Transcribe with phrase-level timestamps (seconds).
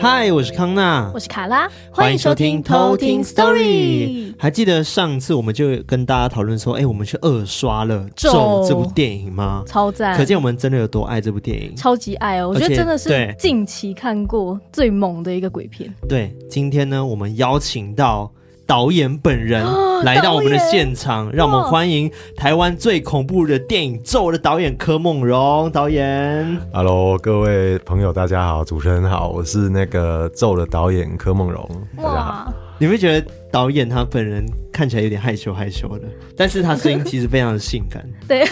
[0.00, 4.32] 嗨，我是康娜，我是卡拉，欢迎收听偷听 Story。
[4.38, 8.30] 还记得上次我们就跟大家讨论说，哎，我们去二刷了《咒》
[8.68, 9.64] 这部电影吗？
[9.66, 10.16] 超赞！
[10.16, 12.50] 可见我们真的有多爱这部电影，超级爱哦！
[12.50, 15.92] 我觉得真的是近期看过最猛的一个鬼片。
[16.08, 18.32] 对，今天呢，我们邀请到。
[18.68, 19.64] 导演本人
[20.04, 26.60] 来到我们的现场，让我们欢迎台湾最恐怖的电影《咒》的导演柯梦荣导演。
[26.70, 31.66] Hello，各位朋友，大家好，主持人好，我是那个《咒》的导演柯梦荣。
[31.96, 32.52] 大家好。
[32.80, 36.04] 你会觉得导演他本人看起来有点害羞害羞的，
[36.36, 38.06] 但是他声音其实非常的性感。
[38.28, 38.44] 对，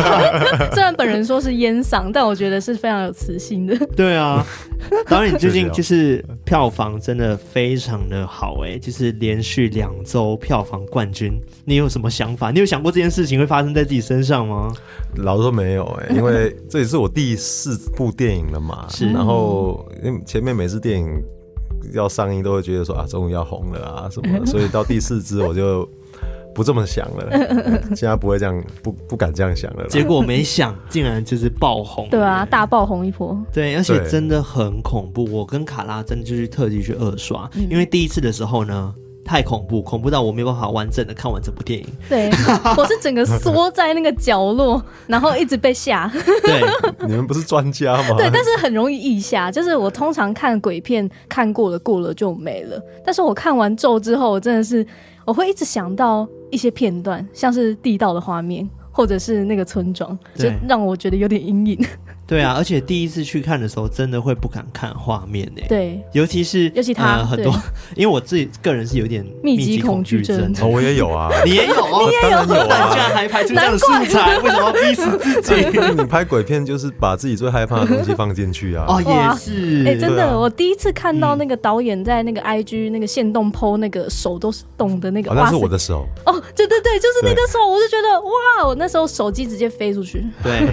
[0.72, 3.76] 虽然本人说是烟嗓，但我觉得是非常有磁性的。
[3.96, 4.44] 对啊，
[5.08, 11.32] 导演最近就是票房真的非常的好哎，就是连续两周票房冠军。
[11.64, 12.50] 你有什么想法？
[12.50, 14.72] 你有想过这件事情会发生在自己身上吗？
[15.16, 18.86] 老实说没有哎， 因为这也是我第四部电影了嘛。
[18.90, 21.06] 是，然后因为前面每次电影。
[21.92, 25.88] 要上映都会觉得说啊，终于要红了啊什么的， 所以到第四支我就
[26.54, 27.30] 不这么想了，
[27.94, 29.86] 现在不会这样，不不敢这样想了。
[29.88, 33.38] 结果没想，竟然就是爆红，对啊，大爆红一波。
[33.52, 35.24] 对，而且真的很恐怖。
[35.30, 38.94] 我跟卡拉真的就是特地去二刷，因为第一次的时候呢。
[39.26, 41.86] 太恐怖，恐怖到我没办法完整的看完这部电影。
[42.08, 42.30] 对，
[42.78, 46.08] 我是整个缩在那个角落，然后一直被吓。
[46.44, 46.62] 对，
[47.06, 48.14] 你们不是专家吗？
[48.16, 49.50] 对，但是很容易易吓。
[49.50, 52.80] 就是我通常看鬼片看过了，过了就没了。
[53.04, 54.86] 但是我看完咒之后，我真的是
[55.24, 61.84] 我会一直想到一些片段，像是地道的画面，或者是那个村庄，就让我觉得有点阴影。
[62.26, 65.62] 对啊，而且第一次去看的时候，真的会不敢看画面呢。
[65.68, 67.54] 对，尤其是尤其他、呃、很多，
[67.94, 75.66] 因为我自己个人是有点密集恐惧症，哦，我也有啊， 你也有，你也有，有啊，居然还拍出这样的素材，为什么要逼死自己？
[75.96, 78.86] 你拍鬼片就是把自己最害怕的东西放进去啊。
[78.88, 86.06] 哦，也是，哎、欸，真的，我第一次看到那个导演在那个 IG 那个线动 po 那个手都是动的那个，哦、那是我的手。
[86.24, 90.26] 哦，对对对，就是那个手，我就觉得哇，我那时候手机直接飞出去。
[90.42, 90.68] 对，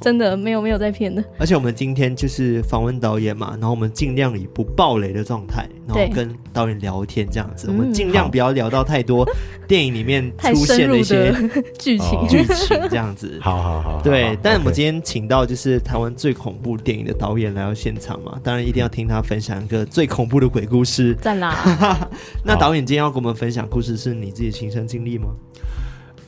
[0.00, 1.74] 真的没有没有在骗的，而且我们。
[1.74, 7.66] 今天就是访问导演嘛，然后我们尽量以不爆雷的状态，然后跟导演聊天这样子。
[7.68, 9.28] 我们尽量不要聊到太多
[9.66, 11.34] 电影里面出现的一些
[11.76, 13.36] 剧情剧情这样子。
[13.42, 14.38] 好好好，对。
[14.40, 21.12] 但我们今天请到就是台湾最恐怖电影的导演来到现场嘛，当然一定要听他分享一个最恐怖的鬼故事。
[21.20, 21.52] 在哪？
[22.44, 25.30] 那导演今天要跟我们分享故事，是你自己亲身经历吗？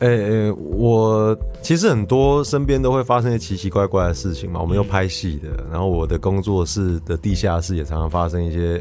[0.00, 4.60] 诶、欸，我其实很多身边都会发生一些奇奇怪怪的事情嘛。
[4.60, 8.78] 我们又拍戏的，然后我的工作室的地下室也常常发生一些，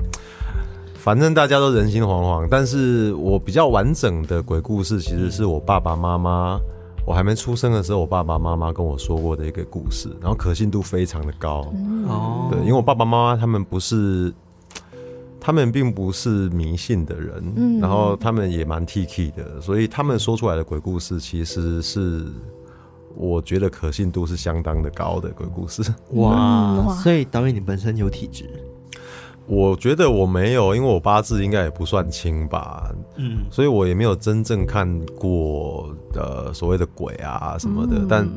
[0.95, 2.45] 反正大家都人心惶惶。
[2.51, 6.59] 但是我比较完整的鬼故事，其实是我爸爸妈妈，
[7.05, 11.65] 我还没出生的时候，我爸爸妈妈跟我说过的一个故事，然后可信度非常的高。
[12.09, 14.33] 哦，对，因为我爸爸妈妈他们不是。
[15.45, 22.25] 他们并不是迷信的人，嗯，然后他们也蛮 T K 的，所以他们说出来的鬼故事，其实是
[23.15, 25.83] 我觉得可信度是相当的高的鬼故事。
[26.13, 28.49] 哇，所以导演你本身有体质？
[29.45, 38.27] 我觉得我没有，因为我八字应该也不算轻吧，嗯，所以我也没有真正看过呃所谓的鬼啊什么的，嗯，但。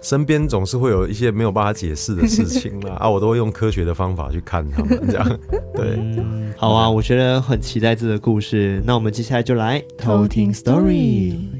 [0.00, 5.38] 身边总是会有一些没有办法解释的事情啦， 啊，我都会用科学的方法去看他们，这样
[5.74, 6.52] 对、嗯。
[6.56, 8.82] 好啊，我觉得很期待这个故事。
[8.84, 11.57] 那我们接下来就来偷听 story。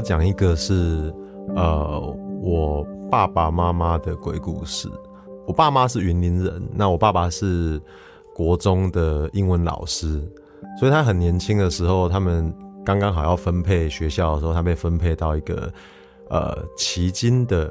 [0.00, 1.14] 要讲一个是，
[1.54, 4.90] 呃，我爸爸妈妈的鬼故事。
[5.46, 7.78] 我爸妈是云林人，那我爸爸是
[8.34, 10.26] 国中的英文老师，
[10.78, 12.50] 所以他很年轻的时候，他们
[12.82, 15.70] 刚刚好要分配学校的时候，他被分配到一个
[16.30, 17.70] 呃旗津的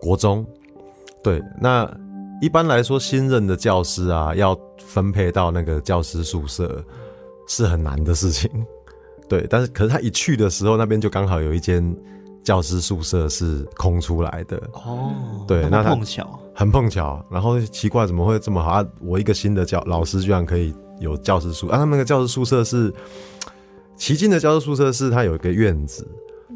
[0.00, 0.46] 国中。
[1.22, 1.86] 对，那
[2.40, 6.82] 一般来说，新任的教师啊，要分配到那个教师宿舍
[7.46, 8.50] 是很难的事情。
[9.28, 11.94] 对，但是可是他一去的时候，那边就刚好有一间
[12.42, 15.12] 教师宿舍是空出来的哦。
[15.46, 17.24] 对，那他碰巧，很碰巧。
[17.30, 18.86] 然后奇怪怎么会这么好啊？
[19.00, 21.76] 我一个新的教老师居然可以有教师宿啊！
[21.76, 22.92] 他们那个教师宿舍是
[23.96, 26.08] 旗津的教师宿舍，是它有一个院子，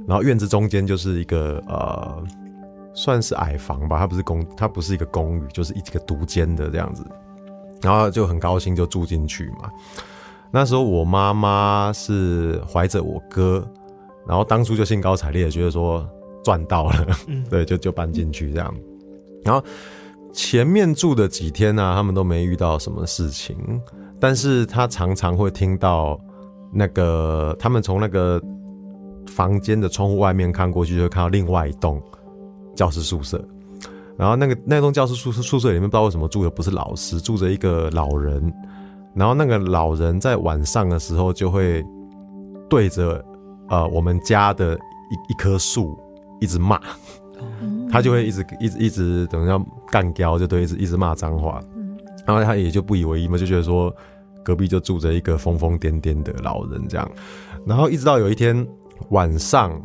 [0.06, 2.24] 然后院子中间就是一个呃，
[2.94, 7.04] 算是矮房吧，它不是公，它不是一个公寓，就是一个独间的这样子。
[7.82, 9.70] 然后就很高兴就住进去嘛。
[10.52, 13.66] 那时候我妈妈是怀着我哥，
[14.28, 16.06] 然后当初就兴高采烈的觉得说
[16.44, 18.74] 赚到了，嗯、 对，就就搬进去这样。
[19.42, 19.64] 然后
[20.30, 23.56] 前面住的几天呢、啊，他们都没遇到什么事情，
[24.20, 26.20] 但是他常常会听到
[26.70, 28.38] 那个他们从那个
[29.26, 32.00] 房间的窗户外面看过去，就会看到另外一栋
[32.76, 33.42] 教师宿舍。
[34.18, 38.52] 然后那个那栋教师宿舍宿舍里面不知道为什么住的不是老师，住着一个老人。
[39.14, 41.84] 然后那个老人在晚上的时候就会
[42.68, 43.24] 对着
[43.68, 45.98] 呃我们家的一一棵树
[46.40, 46.80] 一直骂，
[47.90, 51.60] 他就会一直一直一直等于要干掉，就对一直一直骂脏话。
[52.26, 53.94] 然后他也就不以为意嘛，就觉得说
[54.42, 57.10] 隔壁就住着一个疯疯癫癫的老人这样。
[57.66, 58.66] 然后一直到有一天
[59.10, 59.80] 晚上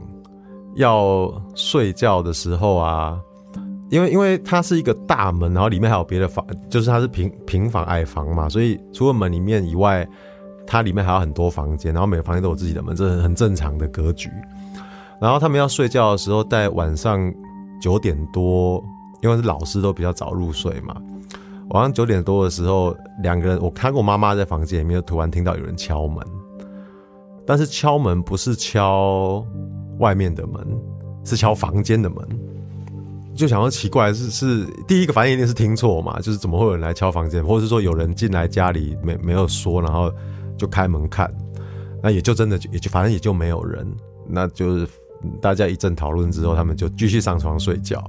[0.76, 3.20] 要睡觉的时候啊。
[3.90, 10.08] 因为因为它是一个大门，然后里面还有别的房，就是它是平平房矮房嘛，所以除了门里面以外，
[10.66, 14.30] 它里面还有很多房间，然后每个房间都有自己的门，这是很正常的格局。
[15.22, 17.34] 然后他们要睡觉的时候，在晚上
[17.82, 18.84] 九点多，
[19.22, 20.96] 因为是老师都比较早入睡嘛，
[21.70, 26.22] 晚上九点多的时候，两个人我看过妈妈在房间里面，突然听到有人敲门，
[27.46, 29.44] 但是敲门不是敲
[30.00, 30.68] 外面的门，
[31.24, 32.18] 是敲房间的门。
[33.38, 40.12] 就想要奇怪是是第一个反应一定是听错嘛，就是怎么会有人来敲房间，或者是说有人进来家里没没有说，然后
[40.58, 41.32] 就开门看，
[42.02, 43.88] 那也就真的也就反正也就没有人，
[44.28, 44.88] 那就是
[45.40, 48.04] 大家一阵讨论之后，他们就继续上床睡觉。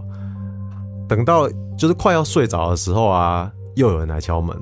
[1.07, 1.47] 等到
[1.77, 4.57] 就是快要睡着的时候啊，又有人来敲门，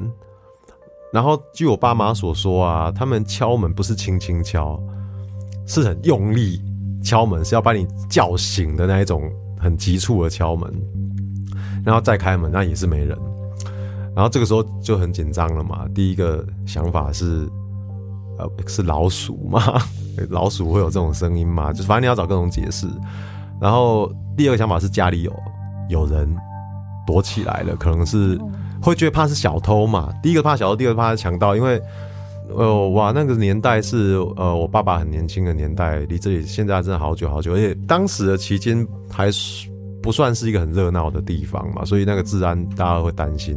[1.13, 4.77] 然后据我爸妈所说啊，他们敲门不是轻轻敲，
[5.65, 6.61] 是很用力
[7.05, 9.31] 敲门，是要把你叫醒的那一种。
[9.67, 10.73] 很急促的敲门，
[11.85, 13.19] 然后再开门，那也是没人。
[14.15, 15.87] 然后这个时候就很紧张了嘛。
[15.93, 17.49] 第一个想法是，
[18.39, 19.61] 呃，是老鼠吗？
[20.31, 21.73] 老鼠会有这种声音吗？
[21.73, 22.87] 就反正你要找各种解释。
[23.61, 25.33] 然后第二个想法是家里有
[25.91, 26.33] 有人
[27.07, 28.41] 躲起来了，可能是
[28.81, 30.13] 会觉得怕是小偷嘛。
[30.23, 31.83] 第一个怕小偷，第二个怕是强盗，因为。
[32.49, 39.69] 呃，哇，那个年代是呃，我爸爸很年轻的年代，离这里现在真的好久好久，而且当时的期间还是
[40.03, 43.57] 不算是一个很热闹的地方嘛，所以那个治安大家会担心。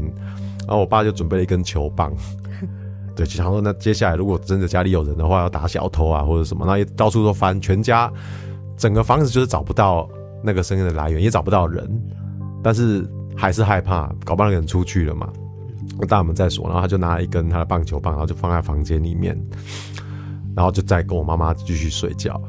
[0.67, 2.13] 然后我爸就准备了一根球棒，
[3.15, 8.11] 对，就想说那接下来如果真的家里有人的话，要打小偷啊或者什么，那也到处都翻，全家
[8.77, 10.07] 整个房子就是找不到
[10.43, 11.89] 那个声音的来源，也找不到人，
[12.63, 15.31] 但是还是害怕，搞不好那个人出去了嘛。
[15.99, 19.37] 我大门在锁，然后他就拿了一根他的棒球棒，然后就放在房间里面，
[20.55, 22.41] 然后就再跟我妈妈继续睡觉。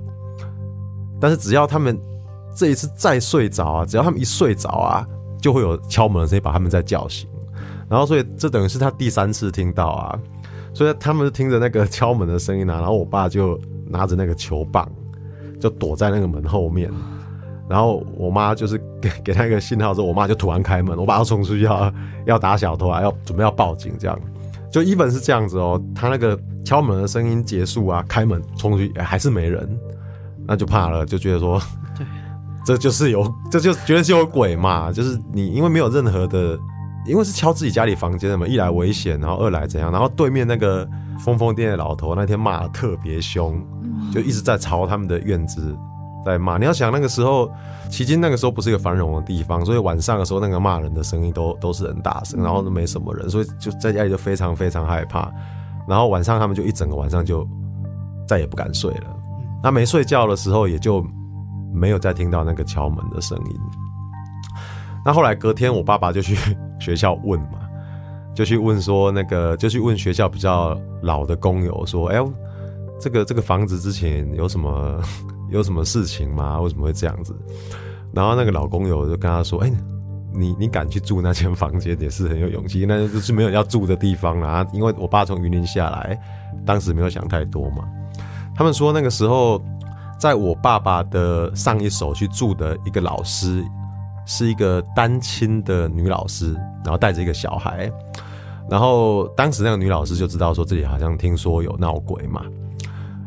[1.21, 1.99] 但是只要他们
[2.55, 5.05] 这一次再睡着啊，只要他们一睡着啊，
[5.41, 7.29] 就会有敲门的声音把他们再叫醒。
[7.89, 10.19] 然后所以这等于是他第三次听到啊，
[10.73, 14.89] 所以他们就听着那个敲门的声音啊，然后我爸就拿着那个球棒，
[15.61, 16.89] 就躲在那个门后面。
[17.71, 21.95] 然后我妈就是 给给他一个信号之后，我妈就突然开门，我爸要冲出去要
[22.27, 24.19] 要打小偷啊，要准备要报警这样，
[24.73, 25.81] 就一本是这样子哦。
[25.95, 29.79] 他那个敲门的声音结束啊，开门冲出去，欸，还是没人，
[30.49, 31.63] 那就怕了，就觉得说，
[31.97, 32.05] 对，
[32.67, 34.91] 这就是有，这就觉得是有鬼嘛。
[34.91, 36.59] 就是你因为没有任何的，
[37.07, 40.85] 因为是敲自己家里房间的嘛，一来危险，然后二来怎样，然后对面那个
[41.25, 43.65] 疯疯癫癫的老头那天骂的特别凶，
[44.13, 45.77] 就一直在朝他们的院子。
[46.25, 47.51] 在骂，你要想那个时候，
[47.91, 55.31] 迄今那个时候不是一个繁荣的地方，所以晚上的时候那个骂人的声音都都是很大声，然后都没什么人，所以就在家里就非常非常害怕。
[55.89, 57.47] 然后晚上他们就一整个晚上就
[58.29, 59.17] 再也不敢睡了。
[59.63, 61.05] 那没睡觉的时候，也就
[61.73, 63.57] 没有再听到那个敲门的声音。
[65.05, 66.37] 那后来隔天，我爸爸就去
[66.79, 67.59] 学校问嘛，
[68.35, 72.23] 就去问说那个，就去问学校比较老的工友说，哎，
[73.01, 75.01] 这个这个房子之前有什么？
[75.51, 76.61] 有什么事情吗？
[76.61, 77.35] 为什么会这样子？
[78.13, 79.71] 然后那个老工友就跟他说：“哎、
[80.33, 84.67] 你你敢去住那间房间也是很有勇气，那就是没有要住的地方啦。
[84.73, 86.19] 因为我爸从云林下来，
[86.67, 87.85] 当时没有想太多嘛。
[88.57, 89.63] 他们说那个时候，
[90.19, 93.65] 在我爸爸的上一手去住的一个老师，
[94.27, 96.53] 是一个单亲的女老师，
[96.85, 97.91] 然后带着一个小孩。
[98.69, 102.43] 然后当时那个女老师就知道说，这里好像听说有闹鬼嘛。”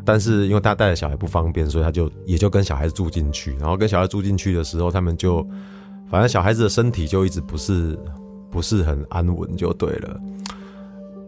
[0.04, 3.56] 但是因为他带着小孩不方便，所以他就也就跟小孩子住进去。
[3.56, 5.46] 然后跟小孩住进去的时候，他们就
[6.10, 7.98] 反正小孩子的身体就一直不是
[8.50, 10.20] 不是很安稳，就对了。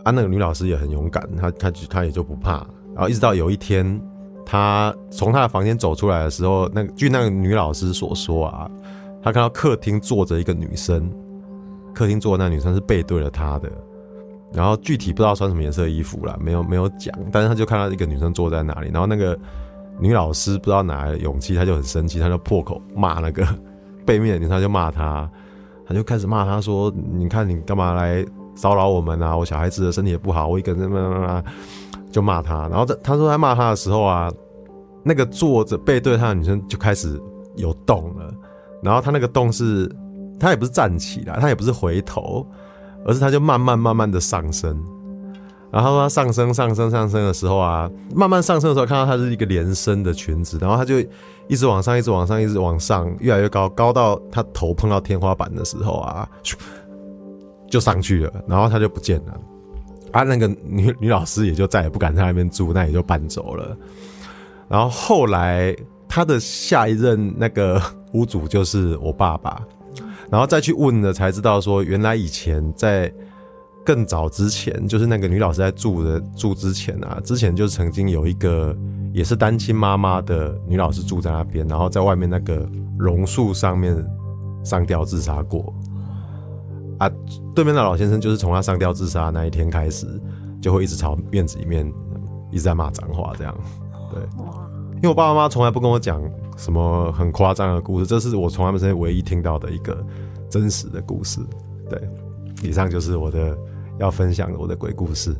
[0.04, 2.66] 啊，那个女老师也很勇敢，她她她也就不怕。
[2.94, 4.00] 然后一直到有一天，
[4.44, 8.70] 她从她的房间走出来的时候，那据那个女老师所说啊，
[9.22, 11.10] 她看到客厅坐着一个女生，
[11.94, 13.72] 客厅坐的那女生是背对着她的。
[14.52, 19.38] 然后具体不知道穿什么颜色的衣服啦，没有没有讲，但是他就看到一个女生坐在那里，然后那个
[19.98, 23.46] 女老师不知道哪来的勇气，他就很生气，他就破口骂那个
[24.04, 25.28] 背面的女生，就骂他，
[25.86, 28.24] 他就开始骂他说：“你看你干嘛来
[28.54, 29.36] 骚扰我们啊？
[29.36, 31.44] 我小孩子的身体也不好，我一个人慢慢慢……”
[32.12, 34.32] 就骂他，然后他他说在骂他的时候啊，
[35.02, 37.20] 那个坐着背对他的女生就开始
[37.56, 38.32] 有动了，
[38.82, 39.90] 然后他那个动是，
[40.40, 42.46] 他也不是站起来，他也不是回头。
[43.06, 44.76] 而是他就慢慢慢慢的上升，
[45.70, 50.98] 然后他上升上升上升的时候啊，慢慢上升的时候，看到它是一个连身的裙子，然后他就
[51.46, 56.28] 一直往上，一直往上，一直往上，越来越高，高到他头碰到天花板的时候啊，
[57.70, 59.40] 就上去了，然后他就不见了，
[60.10, 63.76] 啊，那个女女老师也就再也不敢在那边住，那也就搬走了。
[64.68, 65.76] 然后后来
[66.08, 67.80] 他的下一任那个
[68.14, 69.62] 屋主就是我爸爸。
[70.30, 73.12] 然后再去问了，才知道说，原来以前在
[73.84, 78.76] 更早之前，就是那个女老师在住的住之前啊，之前就曾经有一个
[79.12, 82.68] 也是单亲妈妈的女老师住在那边，然后在外面那个
[82.98, 83.96] 榕树上面
[84.64, 85.72] 上吊自杀过。
[86.98, 87.10] 啊，
[87.54, 90.06] 对面的老先生就是从他上吊自杀那一天开始，
[90.60, 91.86] 就会一直朝院子里面
[92.50, 93.56] 一直在骂脏话，这样。
[94.12, 94.22] 对，
[94.96, 96.20] 因为我爸爸妈妈从来不跟我讲。
[96.56, 98.06] 什么很夸张的故事？
[98.06, 100.04] 这是我从他们身边唯一听到的一个
[100.48, 101.40] 真实的故事。
[101.88, 102.00] 对，
[102.62, 103.56] 以上就是我的
[103.98, 105.36] 要分享的我的鬼故事。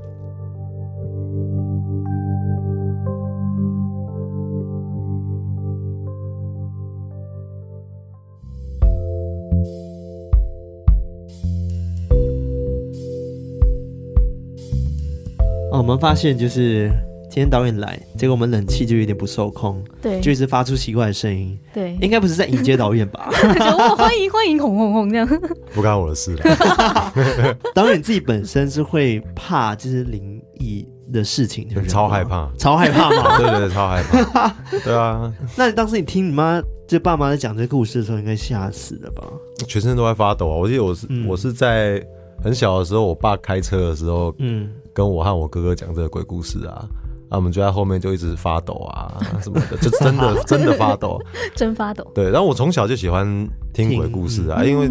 [15.72, 16.92] 哦，我们发现就是。
[17.36, 23.28] 今天导演来，结果我们冷气就有点不受控，对，就一直发出奇怪的声音，对，应该不是在迎接导演吧？
[23.94, 25.28] 欢迎欢迎，轰轰轰这样，
[25.74, 27.58] 不干我的事了。
[27.76, 33.36] 导演自己本身是会怕就是灵异的事情，超害怕，超害怕嘛？
[33.36, 34.56] 对对对，超害怕。
[34.82, 39.22] 对啊，那你当时你听你妈就爸妈在讲这个故事的时候，应该吓死了吧？
[39.68, 40.56] 全身都在发抖啊！
[40.56, 42.02] 我记得我是、嗯、我是在
[42.42, 46.88] 很小的时候，我爸开车的时候，嗯，跟我和我哥哥讲这个鬼故事啊。
[47.28, 51.20] 啊，我们就在后面就一直发抖啊，什么的，就真的 真的发抖，
[51.54, 52.06] 真发抖。
[52.14, 53.26] 对，然后我从小就喜欢
[53.72, 54.88] 听鬼故事啊，因为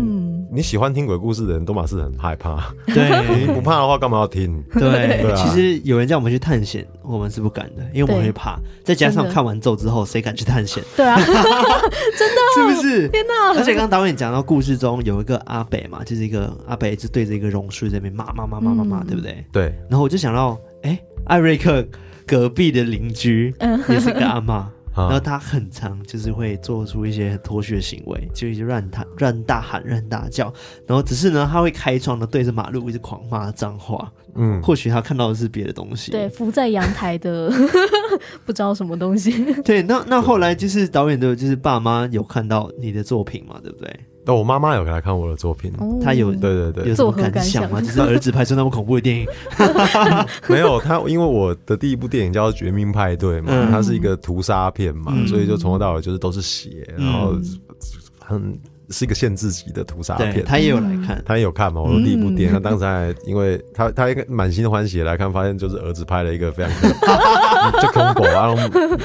[0.51, 4.61] 你喜欢听鬼故事的人都嘛是很害怕，对，你 不怕的话干嘛要听？
[4.73, 4.81] 对，
[5.21, 8.59] 对啊，其实有人叫我们去探险，我们是不敢的，因为我们会怕。
[8.83, 10.83] 再加上看完咒之后，谁敢去探险？
[10.95, 13.07] 对啊， 真的是不是？
[13.09, 13.57] 天哪！
[13.57, 19.43] 而且刚刚导演讲到故事中有一个阿北嘛，就是一个阿北，就对着一个榕树在那边骂骂骂骂骂骂，对不对？
[19.51, 19.73] 对。
[19.89, 21.85] 然后我就想到，哎，艾瑞克。
[22.25, 23.53] 隔壁的邻居
[23.89, 30.53] 也是个阿妈， 然后他很常就是会做出一些很脱序的行为，就一直乱喊、乱大喊、乱大叫，
[30.87, 34.11] 然后只是呢，他会开窗的对着马路一直狂骂脏话。
[34.37, 36.11] 嗯，或许他看到的是别的东西。
[36.11, 37.49] 对，浮在阳台的
[38.45, 39.31] 不知道什么东西。
[39.63, 43.99] 对，那那后来就是导演的，就是爸妈有看到你的作品嘛，对不对？
[44.25, 47.79] 那我妈妈有来看我的作品，她有对对对，有什么感想吗？
[47.79, 49.27] 就是儿子拍出那么恐怖的电影，
[50.49, 57.33] 没有他，因为我的第一部电影叫《绝命派对》嘛，它是一个屠杀片嘛，所以就从头到尾就是都是血，然后
[58.19, 58.59] 很。
[58.89, 61.81] 是一个限制级的屠杀片，他也有来看，他也有看嘛。
[61.81, 66.71] 我的第一部电影，他当时还因为他他应该满心欢喜来看，发现就是儿子拍了一个非常
[67.81, 68.55] 就恐怖然后，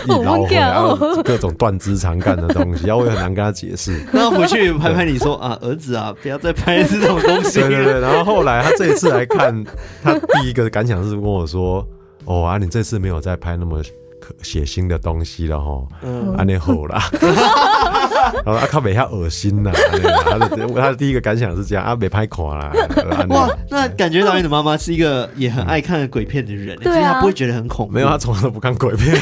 [0.07, 3.99] 一老虎， 然后各种断肢残干的东西， 然后我也很难跟他解释。
[4.13, 7.61] 然后回去拍拍你说啊，儿子啊，不要再拍这种东西。
[7.61, 8.01] 对对对。
[8.01, 9.65] 然后后来他这一次来看，
[10.03, 11.87] 他第一个感想是跟我说
[12.27, 13.83] ：“哦啊，你这次没有再拍那么
[14.21, 15.83] 可血腥的东西了哈，
[16.37, 17.03] 安内后啦。”
[18.45, 19.71] 然后阿卡美他恶心呐，
[20.25, 22.73] 他的他的第一个感想是这样，阿美拍垮啦。
[23.29, 27.93] 哇，那感觉导演的妈妈是一个也很爱看鬼片的人，所以他不会觉得很恐怖。
[27.93, 29.15] 没有，他从来都不看鬼片。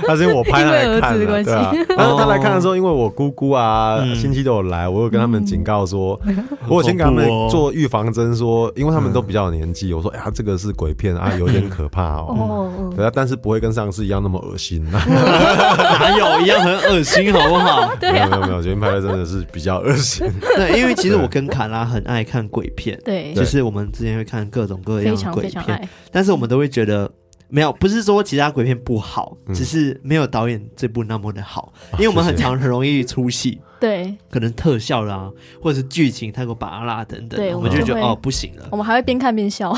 [0.06, 1.72] 他是因为我拍来看的，对啊。
[1.96, 6.18] 但是他来看的时候，因为我姑姑啊亲戚都有来，我有跟他们警告说，
[6.68, 12.92] 我有先给他们做预防针，说因为他们都比较有年纪，我说哎呀这个是鬼片啊，有点可怕哦。
[12.94, 14.84] 对啊，但是不会跟上次一样那么恶心。
[14.90, 17.94] 哪有一样很恶心，好不好？
[18.00, 20.26] 对，没有没有没有，今天拍的真的是比较恶心。
[20.56, 27.10] 对，因为其实我跟卡拉很爱看鬼片，对，就是我们之前会看各种各样的鬼片，但是我们都会觉得
[27.48, 33.60] 没有，不是说其他鬼片不好，只是没有导演这部那么的好，因为我们很常很容易出戏。
[33.80, 35.30] 对，可能特效啦，
[35.62, 38.68] 或者是剧情太过拔辣等等，对，我们就觉得哦不行了。
[38.70, 39.72] 我们还会边看边笑。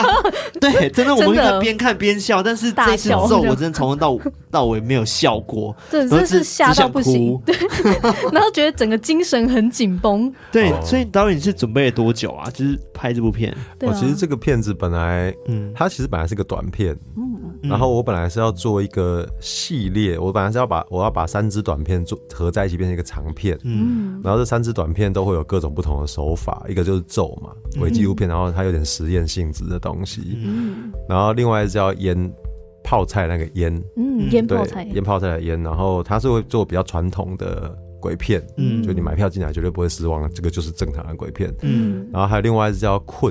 [0.60, 7.40] 对，真的，我们会边看边笑，但是这次咒我真的从头到 到尾没有笑过，对，真是吓到不行。
[7.44, 7.56] 对，
[8.32, 10.32] 然后觉得整个精神很紧绷。
[10.52, 12.48] 对，所以导演是准备了多久啊？
[12.50, 13.56] 就是拍这部片。
[13.80, 27.50] 我其实这个片子本来，嗯，它其实本来是个短片，嗯，然后我本来是要做一个系列，我本来是要把我要把三支短片做合在一起变成一个长片，嗯，然后这三支短片都会有各种不同的手法，一个就是咒嘛，
[27.80, 32.32] 伪纪录片，然后它有点实验性质的东西，嗯，然后另外是叫腌
[32.82, 37.76] 泡菜那个腌，嗯，腌泡菜，腌泡菜的腌，然后它是会做比较传统的。
[38.02, 43.30] 鬼片，嗯，就你买票进来绝对不会失望，这个就是正常的鬼片，嗯，然后还有另外一支叫《困》，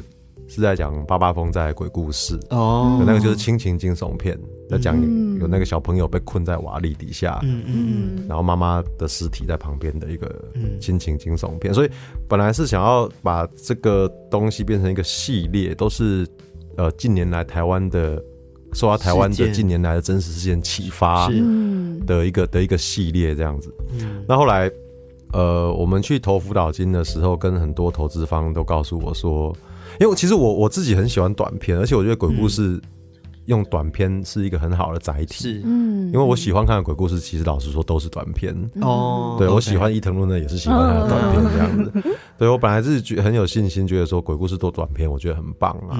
[0.50, 4.38] 是在讲八八风在鬼故事，哦，那个就是亲情惊悚片，
[4.70, 5.00] 在讲
[5.40, 10.30] 有那个小朋友被困在瓦砾底下，嗯嗯，然后妈妈的尸体在旁边的一个
[10.82, 11.90] 亲情惊悚片，所以
[12.28, 16.28] 本来是想要把这个东西变成一个系列，都是
[16.76, 18.22] 呃近年来台湾的。
[18.72, 21.28] 受到台湾的近年来的真实事件启发
[22.06, 23.74] 的一个的一个系列这样子，
[24.28, 24.70] 那后来
[25.34, 29.52] 呃我们去投辅导金的时候，跟很多投资方都告诉我说，
[30.00, 32.82] 因为其实我我自己很喜欢短片，而且我觉得鬼故事。
[33.46, 39.38] 用短片是一个很好的载体，是，嗯，因为我喜欢看的鬼故事，其实老实说都是短片哦。
[39.40, 42.16] 对，我喜欢伊藤润的也是喜欢他的短片这样子。
[42.38, 46.00] 对，我本来是觉很有信心，觉得说鬼故事做短片，我觉得很棒啊。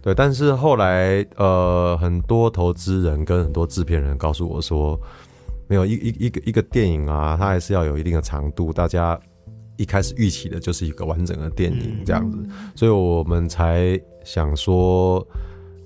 [0.00, 4.98] 对，但是后来呃，很多投资人跟很多制片人告诉我说，
[5.66, 8.72] 没有一一一个一个电影啊，它还是要有一定的长度。
[8.72, 9.20] 大家
[9.78, 12.38] 一开始预期的就是一个完整的电影这样子，
[12.74, 15.26] 所以我们才想说。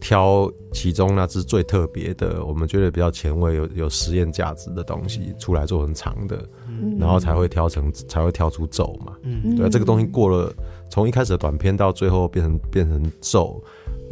[0.05, 9.13] 挑其中那只最特别的，我们觉得比较前卫、有有实验价值的东西出来做成长的，嗯、然后才会挑成才会挑出咒嘛。
[9.23, 10.53] 嗯，对，这个东西过了
[10.91, 13.63] 从一开始的短片到最后变成变成咒，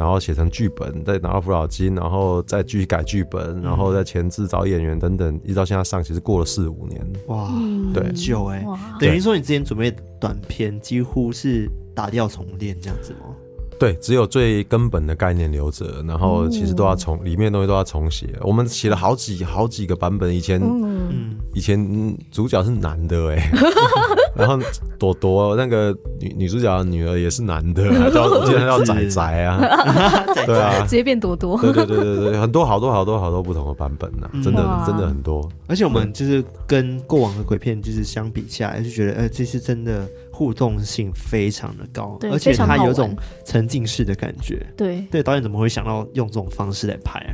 [0.01, 7.07] 然后写成剧本，再拿到辅导金，然后再继续改剧本，然后再前置找演员等等，一直到现在上，其实过了四五年。
[7.27, 7.53] 哇，
[7.93, 8.65] 对，很久哎，
[8.99, 13.37] 等于说你之前准备短片几乎是打掉重练这样子吗？
[13.79, 18.29] 对，只有最根本的概念留着，然后其实都要重，里面的东西都要重写。
[18.41, 23.51] 我们写了好几好几个版本，以前，嗯，以前主角是男的哎，
[24.37, 24.59] 然后
[24.99, 29.61] 朵朵那个女女主角的女儿也是男的，叫我记得叫仔仔啊，
[30.47, 35.47] 对啊，直接变朵朵，对对对对对，很多好多好多好多不同的版本呢，真的真的很多。
[35.67, 40.07] 而且我们就是跟过往的鬼片就是相比下来，就觉得哎，这次真的。
[40.33, 43.15] 互动性非常的高，而且它有种
[43.45, 44.67] 沉浸式的感觉。
[44.75, 47.33] 对对，导演怎么会想到用这种方式来拍啊？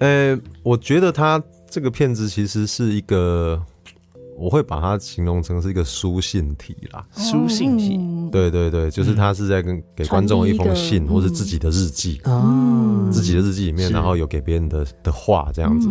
[0.00, 3.58] 呃，我觉得他这个片子其实是一个。
[4.40, 8.00] 我会把它形容成是一个书信体啦，书信体，
[8.32, 12.18] 对对对，就是他是在跟给观众一封信，或是自己的日记，
[13.12, 15.88] 自己的日记里面，然后有给别人的的话这样子，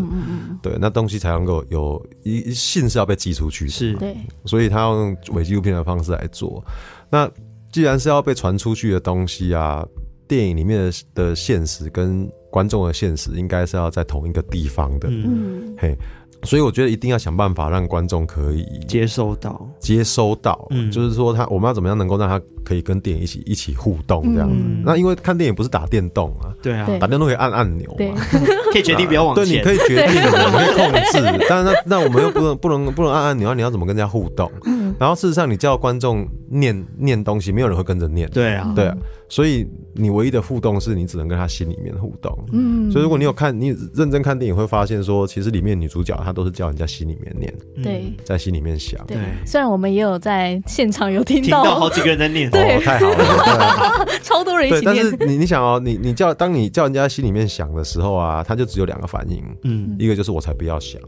[0.63, 6.63] 对，那东西才能够有一信是要被寄出去的，是，对，所以他要用伪纪录片的方式来做。
[7.11, 7.29] 那
[7.71, 9.85] 既然是要被传出去的东西啊，
[10.27, 15.95] 电影里面的的现实跟观众的现实应该是要在同一个地方的，嗯，嘿。
[16.43, 24.47] 所以我觉得一定要想办法让观众可以接收到，接收到，嗯，就是说他我们要怎么样能够让他可以跟电影一起一起互动这样。
[24.47, 24.55] 子。
[24.85, 28.21] 那因为看电影不是打电动啊，对啊，打电动可以按按钮嘛，
[28.71, 34.51] 可以决定不要往前，对，你可以决定，你可以控制， 但是那那我们又不能不能不能按按钮，你要怎么跟人家互动？
[34.99, 38.95] 然后事实上你叫观众念念东西，没有人会跟着念，对啊，对啊。
[39.31, 42.35] 所以你唯一的互动是你只能跟他心里面互动。
[42.51, 47.53] 嗯，所以如果你有看，你认真看电影，会发现说，其实里面女主角她都是叫人家心里面念，
[47.83, 48.99] 对，在心里面想。
[49.05, 54.85] 对，虽然我们也有在现场有听到好几个人在念，哦，太好了， 超多人一起念。
[54.85, 61.01] 但是你你想哦，你你叫当你叫人家心里面想的时候啊，他就只有两个反应，嗯，一个就是我才不要想，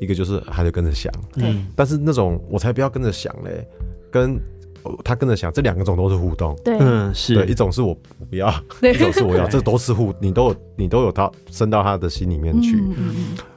[0.00, 1.12] 一个就是还得跟着想。
[1.36, 3.66] 嗯，但是那种我才不要跟着想嘞，
[4.10, 4.40] 跟。
[5.04, 6.56] 他跟着想，这两个种都是互动。
[6.64, 7.94] 对，嗯，是对，一种是我
[8.30, 8.48] 不要，
[8.82, 12.82] 一种是我要，这都是互，你都有，你都有他伸到他的心里面去。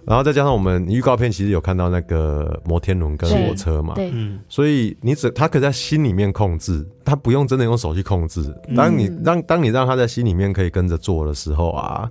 [0.05, 4.11] 然后再加上我们预告片其实有看到那个摩天轮跟火车嘛，对，
[4.49, 8.43] 所以你只他可以在心里面控制，他不用真的用手去控制。
[8.75, 12.09] 当你让当你让他在心里面可以跟着做的时候啊。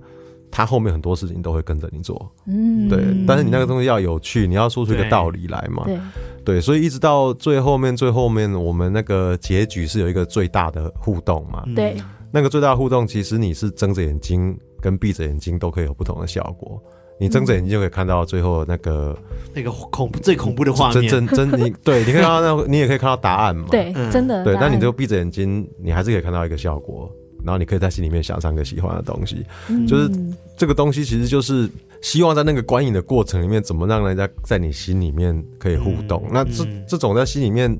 [0.51, 5.99] 他后面很多事情都会跟着你做，嗯，对，但是你那个东西要有趣，你要说出一个道理来嘛，对，
[6.43, 11.95] 对，所以一直到最后面，最后面我们那个结局是有一个最大的互动嘛，对，
[12.31, 16.81] 那个最大的互动其实你是睁着眼睛跟闭着眼睛都可以有不同的效果。
[17.19, 19.15] 你睁着眼睛就可以看到最后那个
[19.53, 23.67] 那个恐怖最恐怖的画面，真真真你对，你可以看到那，你也可以看到答案嘛。
[23.69, 24.43] 对，真的。
[24.43, 27.07] 对，但你就闭着眼睛，你还是可以看到一个效果，
[27.45, 29.45] 然后你可以在心里面想象个喜欢的东西，
[29.87, 30.11] 就是
[30.57, 31.69] 这个东西其实就是
[32.01, 36.23] 希望在那个观影的过程里面，怎么让人家在你心里面可以互动。
[36.31, 37.77] 那这这种在心里面。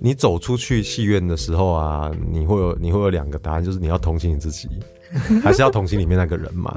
[0.00, 4.68] 你走出去戏院的时候啊，你会有你会有两个答案，就是你要同情你自己，
[5.42, 6.72] 还是要同情里面那个人嘛？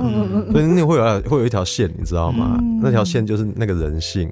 [0.52, 2.58] 所以你会有会有一条线，你知道吗？
[2.82, 4.32] 那条线就是那个人性。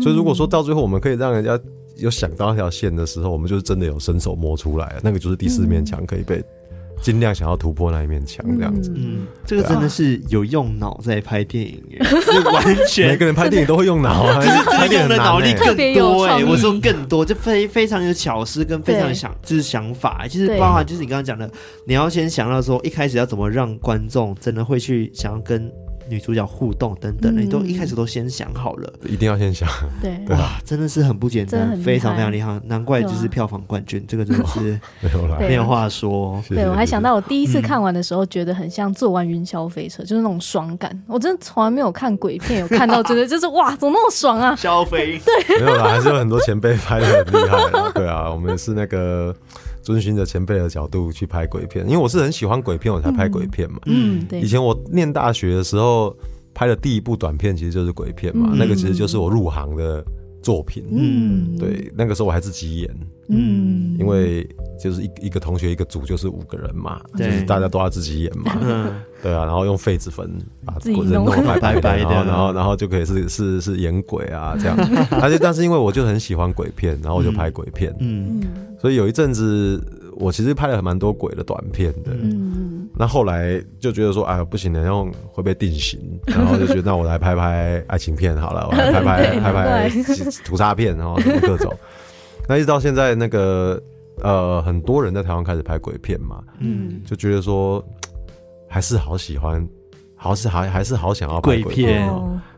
[0.00, 1.58] 所以如果说到最后我们可以让人家
[1.96, 6.44] 有想到那条线的时候，我们就是真的有伸手摸出来，那个就是第四面墙可以被。
[7.00, 8.92] 尽量想要突破那一面墙，这样子。
[8.94, 21.50] 嗯，这个真的是有用脑在拍电影耶， 是完全每个人拍电影都会用脑啊， 就是这个用的脑力更多哎，我说更多，就非非常有巧思跟非常有想就是想法，其实包含就是你刚刚讲的，
[21.86, 25.70] 你要先想到说一开始要怎么让观众真的会去想要跟。
[26.10, 29.68] 女主角互动等等的，你都一开始都先想好了，一定要先想。
[30.02, 34.60] 对， 哇，真的是很不简单，非常非常厉害，难怪就是票房冠军，这个真的是
[35.00, 36.42] 没有没有话说。
[36.48, 40.90] 对，我还想到我第一次看完的时候，觉得很像坐完云霄飞车，就是那种爽感。
[41.06, 44.56] 我真的从来没有看鬼片，有看到真的 就是哇，怎么那么爽啊？
[44.56, 47.92] 消飞对，没有啦，还是有很多前辈拍的很厉害。
[47.94, 49.34] 对啊，我们是那个。
[49.82, 53.78] 遵循着前辈的角度去拍鬼片，因为我是很喜欢鬼片，我才拍鬼片嘛。
[53.86, 54.40] 嗯，对。
[54.40, 56.16] 以前我念大学的时候
[56.52, 58.54] 拍的第一部短片，其实就是鬼片嘛。
[58.56, 60.04] 那个其实就是我入行的
[60.42, 60.84] 作品。
[60.90, 61.92] 嗯，对。
[61.96, 62.96] 那个时候我还自己演。
[63.28, 64.48] 嗯，因为
[64.82, 68.58] 就是一一个同学一个组就是五个人嘛，就是大家都要自己演嘛。
[68.60, 69.44] 嗯，对啊。
[69.44, 70.28] 然后用痱子粉
[70.64, 71.26] 把人弄
[71.60, 74.76] 白白的，然后然后然后就可以是是是演鬼啊这样。
[75.22, 77.94] 而且但是因为我就很喜欢鬼片，然后我就拍鬼片。
[78.00, 78.42] 嗯。
[78.80, 79.80] 所以有一阵子，
[80.16, 82.12] 我其实拍了蛮多鬼的短片的。
[82.14, 89.90] 嗯，那后来就觉得说，哎呀，不行了，然后会被定型， 然后就觉得那我来拍拍爱情片好了，我来 拍拍拍拍
[90.44, 91.74] 屠杀片，然后什么各种。
[92.46, 93.82] 那一直到现在，那个
[94.22, 97.82] 呃，很多人在台湾开始拍鬼片嘛，嗯，就觉得说
[98.68, 99.66] 还是好喜欢。
[100.22, 102.06] 好是还还是好想要拍鬼片，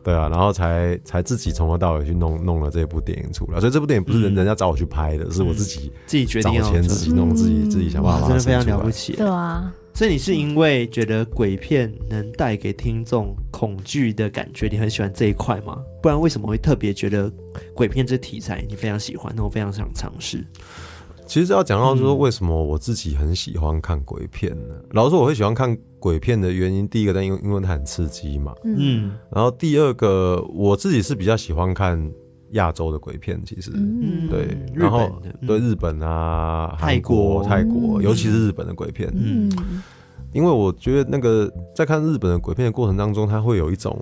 [0.02, 9.72] 对啊，然后才才自己从头到尾去弄弄了这部电影出来，所以这部电影不是人人家找我去拍的，是我自己自己决定找钱自己弄，自己自己想办法，真的非常了不起，对啊。
[9.94, 15.83] 所以你是因为觉得鬼片能带给听众恐惧的感觉，你很喜欢这一块吗？
[16.02, 17.31] 不然为什么会特别觉得
[17.74, 20.44] 鬼片这题材你非常喜欢，那我非常想尝试？
[21.24, 24.74] 其实要讲到说为什么我自己很喜欢看鬼片呢？
[24.74, 32.12] 嗯、老实说，我会喜欢看鬼片的原因，第一个，但因为因为它很刺激嘛，嗯，然后第二个，我自己是比较喜欢看
[32.52, 39.50] 亚洲的鬼片，其实，嗯，对，然后对日本啊、韩国、泰国，尤其是日本的鬼片，嗯，
[40.32, 43.98] 因为我觉得那个在看日本的鬼片的过程当中，它会有一种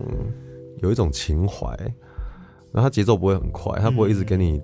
[0.82, 1.68] 有一种情怀，
[2.72, 4.60] 然后它节奏不会很快，它不会一直给你。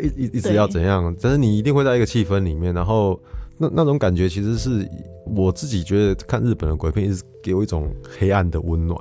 [0.00, 1.12] 一一一直要怎样？
[1.20, 3.20] 但是你一定会在一个气氛里面，然后
[3.56, 4.88] 那那种感觉其实是
[5.24, 8.96] 我自己觉得看日本的鬼片一直给我一种黑暗的温暖，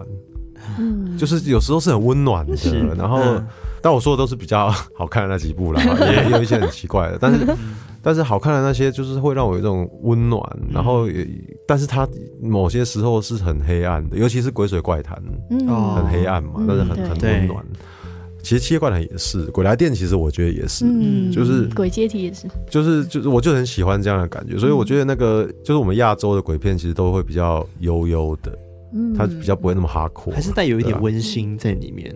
[0.79, 2.55] 嗯，就是有时候是很温暖的。
[2.97, 3.39] 然后，
[3.81, 7.45] 但我说的都是比较 好看的那几部啦， 也有一些很奇怪的，但是
[8.01, 10.41] 但是好看的那些就是会让我有一种温暖。
[10.71, 11.27] 然后也，
[11.67, 12.07] 但是它
[12.41, 17.65] 某些时候是很黑暗的，尤其是鬼水怪谈，嗯，很黑暗嘛，但是很很温暖。
[18.43, 28.57] 其实《七夜怪谈》也是，《鬼来电》其实我觉得也是，嗯，就是《鬼阶梯》也是，就是就是，我就很喜欢这样的感觉，所以我觉得那个就是我们亚洲的鬼片，其实都会比较悠悠的，
[28.93, 32.15] 嗯，它比较不会那么 hardcore，还是带有一点温馨在里面，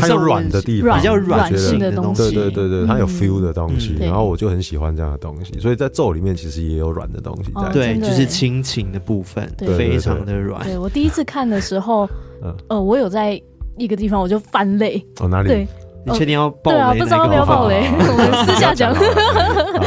[0.00, 10.62] 它有软的地方，比较软性的东西，对对对对，它有 feel 的东西，然后我就很喜欢这样的东西，所以在咒里面其实也有软的东西在，对，就是亲情的部分，非常的软。
[10.64, 12.08] 对，我第一次看的时候，
[12.68, 13.40] 呃，我有在。
[13.78, 15.02] 一个地方我就翻泪。
[15.20, 15.48] 哦，哪里？
[15.48, 15.66] 对，
[16.04, 16.76] 你确定要爆雷？
[16.76, 18.92] 对啊，不知道要不要爆雷， 我们私下讲。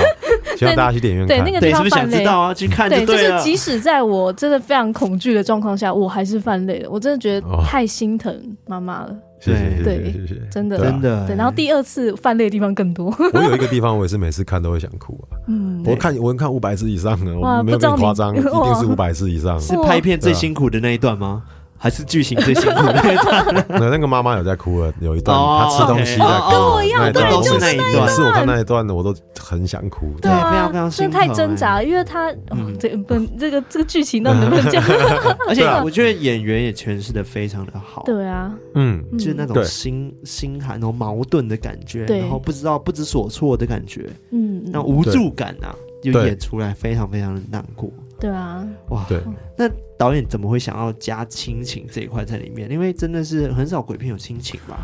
[0.58, 1.38] 希望大家去电影院看。
[1.38, 6.89] 对，那个地方翻泪啊，去看对，就是即使在我真的非常恐惧的状况下，我还是犯泪了。
[6.89, 9.16] 我真的觉得太心疼妈妈了。
[9.39, 11.28] 谢谢，对，谢谢，真的，真的。
[11.28, 13.13] 对，然后第二次犯泪的地方更多。
[13.34, 15.36] 我有一个地方，我也是每次看都会想哭啊。
[15.48, 19.60] 嗯，我看我看五百次以上的，我没有那么夸张， 一定是五百次以上。
[19.60, 21.44] 是拍片最辛苦的那一段吗？
[21.84, 22.93] 还是剧情最辛苦的。
[22.93, 32.32] 那一段，那那个妈妈有在哭了，有一段她吃东西在哭，跟我一样，对，就是那一段，是我看那一段的，我都很想哭，对，非常非常辛苦，太挣扎，因为他，
[32.80, 34.82] 这本这个这个剧情到底能不能讲？
[35.50, 47.91] 而且我觉得演员也诠释的非常的好，对啊，嗯，就是那种心心寒、然后矛盾的感觉，然后不知道不知所措的感觉，嗯，那无助感啊，就演出来非常非常的难过。
[48.24, 49.22] 对啊，哇，对。
[49.58, 52.72] 那导演怎么会想要加亲情这一块在里面？
[52.72, 54.78] 因为真的是很少鬼片有亲情吧？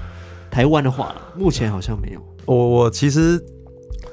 [0.51, 2.19] 台湾的话，目前好像没有。
[2.45, 3.41] 我我其实，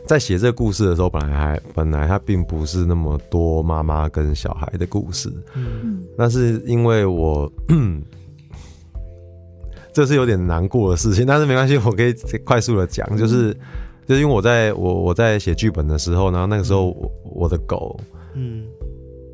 [0.06, 7.52] 在写这个故事的时候，本来还本来它并不是那么多妈妈跟小孩的故事，嗯，但是因为我。
[9.92, 13.50] 这是有点难过的事情，但是没关系，我可以快速的讲，就是，
[14.06, 17.98] 就是因为我在我我在写剧本的时候，然后那个时候我我的狗，
[18.34, 18.66] 嗯，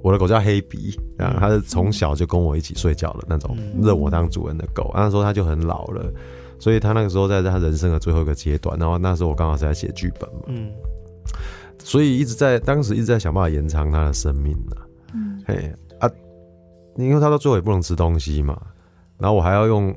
[0.03, 4.91] 我的狗叫黑鼻，啊，它是从小就跟我一起睡觉的那种，认我当主人的狗。
[4.95, 6.13] 那时候它就很老了，
[6.59, 10.71] 所以它那个时候在它人生的最后一个阶段，然后那时候我刚好是在写剧本嘛，嗯，
[11.79, 14.77] 所以一直在当时一直在想办法延长它的生命呢，
[15.15, 16.11] 嗯，嘿啊，
[16.97, 18.61] 因为它到最后也不能吃东西嘛，
[19.19, 19.95] 然后我还要用。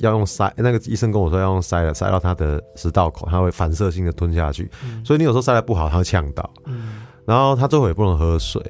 [0.00, 6.50] 要用塞，那个医生跟我说要用塞的塞到它的食道口，它会反射性的吞下去，嗯、所以你有时候塞的不好，它会呛到。
[6.64, 8.62] 嗯、然后它最后也不能喝水，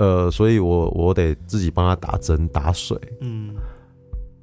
[0.00, 2.98] 呃，所以我我得自己帮他打针打水。
[3.20, 3.54] 嗯，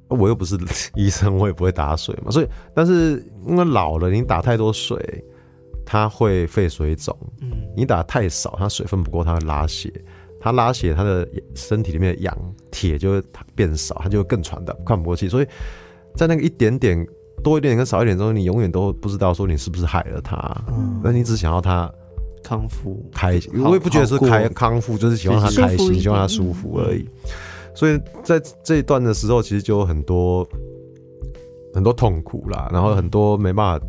[0.08, 0.56] 我又不是
[0.94, 4.96] 医生，我也不会打水嘛，所以但是因为老了，你打太多水，
[5.84, 7.16] 他会肺水肿。
[7.40, 9.92] 嗯，你打太少，他水分不够，他会拉血。
[10.40, 12.36] 他拉血，他的身体里面的氧
[12.70, 13.22] 铁就会
[13.56, 15.46] 变少，他就会更喘的，喘不过气，所以。
[16.14, 17.06] 在那个一点点
[17.44, 20.36] 多一点点跟少一点中，你永远都不知道说你是不是害了他。
[20.66, 21.88] 嗯，那你只想要他
[22.48, 27.06] 康复开心，我也不觉得是开康复，就是希望他开心，希望他舒服而已。
[27.74, 30.48] 所以在这一段的时候，其实就有很多
[31.74, 33.86] 很多痛苦啦，然后很多没办法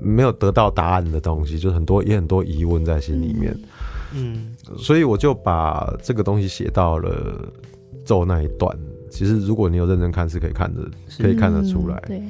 [0.00, 3.58] 没有得到答案的东西，就很多也很多疑问在心里面。
[4.14, 7.44] 嗯，所以我就把这个东西写到了
[8.04, 8.78] 咒那一段。
[9.10, 12.00] 其实，如果你有认真看，是可以看的，可以看得出来。
[12.06, 12.22] 对。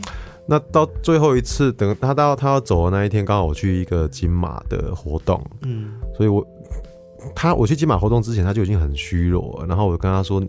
[0.48, 6.46] 那到最后一次，等他到他要走的那一天，刚好我去一个金马的活动，嗯，所以我
[7.34, 9.66] 他我去金马活动之前，他就已经很虚弱了。
[9.66, 10.40] 然后我就跟他说：“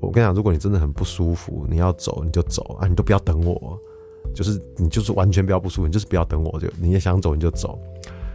[0.00, 3.78] 我跟你讲，如果你真的很不舒服，你要走你就走啊，你都不要等我，
[4.34, 7.78] 就是你就是完全不要不舒服，你就是不要等我，就你也想走你就走。”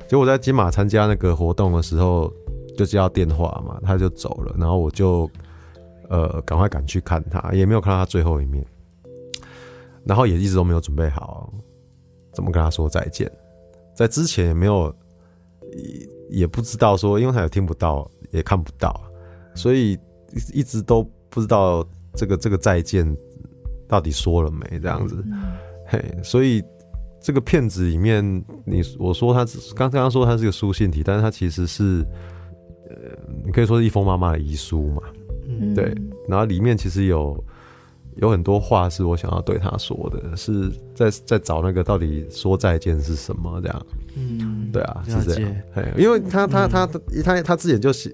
[0.07, 2.31] 结果我在金马参加那个活动的时候，
[2.77, 5.29] 就接到电话嘛，他就走了，然后我就。
[6.09, 8.65] 呃，赶快赶去看他，也没有看到他最后一面，
[10.07, 11.51] 然后也一直都没有准备好
[12.33, 13.31] 怎么跟他说再见，
[13.95, 14.95] 在之前也没有，
[15.73, 19.01] 也也不知道说，因为他也听不到，也看不到，
[19.55, 19.97] 所以
[20.53, 23.15] 一直都不知道这个这个再见
[23.87, 25.23] 到底说了没这样子，
[25.87, 26.63] 嘿，所以
[27.19, 28.23] 这个片子里面，
[28.65, 29.43] 你我说他
[29.75, 32.05] 刚刚刚说他是个书信体，但是他其实是，
[32.89, 35.01] 呃，你可以说是一封妈妈的遗书嘛。
[35.47, 35.95] 嗯，对，
[36.27, 37.43] 然后里面其实有
[38.17, 43.85] 有很多话是我想要对他说的，是在在找那个到底说再见是什么这样。
[44.15, 45.55] 嗯，对啊，是这样。
[45.97, 48.13] 因为他他他他他他之前就写，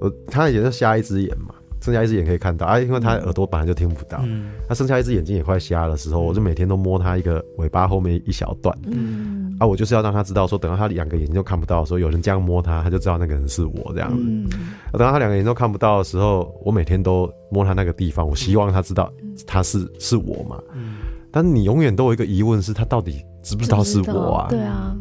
[0.00, 1.54] 我他也是瞎一只眼嘛。
[1.82, 14.22] 剩下一只眼可以看到啊，因为他耳朵本来就听不到，嗯、他剩下一只眼睛也快瞎的时候，我就每天都摸他一个尾巴后面一小段，嗯、啊，我就是要让他知道说，等到他两个眼睛都看不到的时候，有人这样摸他，他就知道那个人是我这样子。
[14.24, 14.48] 嗯、
[14.92, 19.12] 等到他两个眼睛都看不到的时候，我每天都摸他那个地方，我希望他知道
[19.44, 20.62] 他是是我嘛。
[20.74, 20.98] 嗯、
[21.32, 24.46] 但是你永远都有一个疑问是，他到底知不知道是我啊？
[24.48, 24.96] 对啊。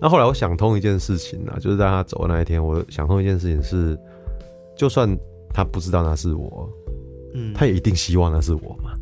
[0.00, 3.96] 那后来我想通一件事情啊，就是在他走的那一天，我想通一件事情是，
[4.76, 5.16] 就算。
[5.52, 6.68] 他不知道那是我，
[7.34, 8.92] 嗯，他也一定希望那是我嘛，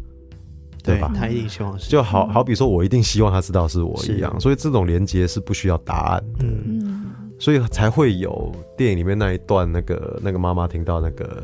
[0.82, 1.12] 对吧？
[1.14, 11.42] 他一定希望是，就好好比说我一定希望他知道是我一样，所以这种连接是不需要答案的，嗯，所以才会有电影里面那一段，那个那个妈妈听到那个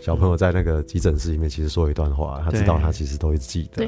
[0.00, 3.86] 小朋友在那个急诊室里面其实说一段话，他知道他其实都会记得。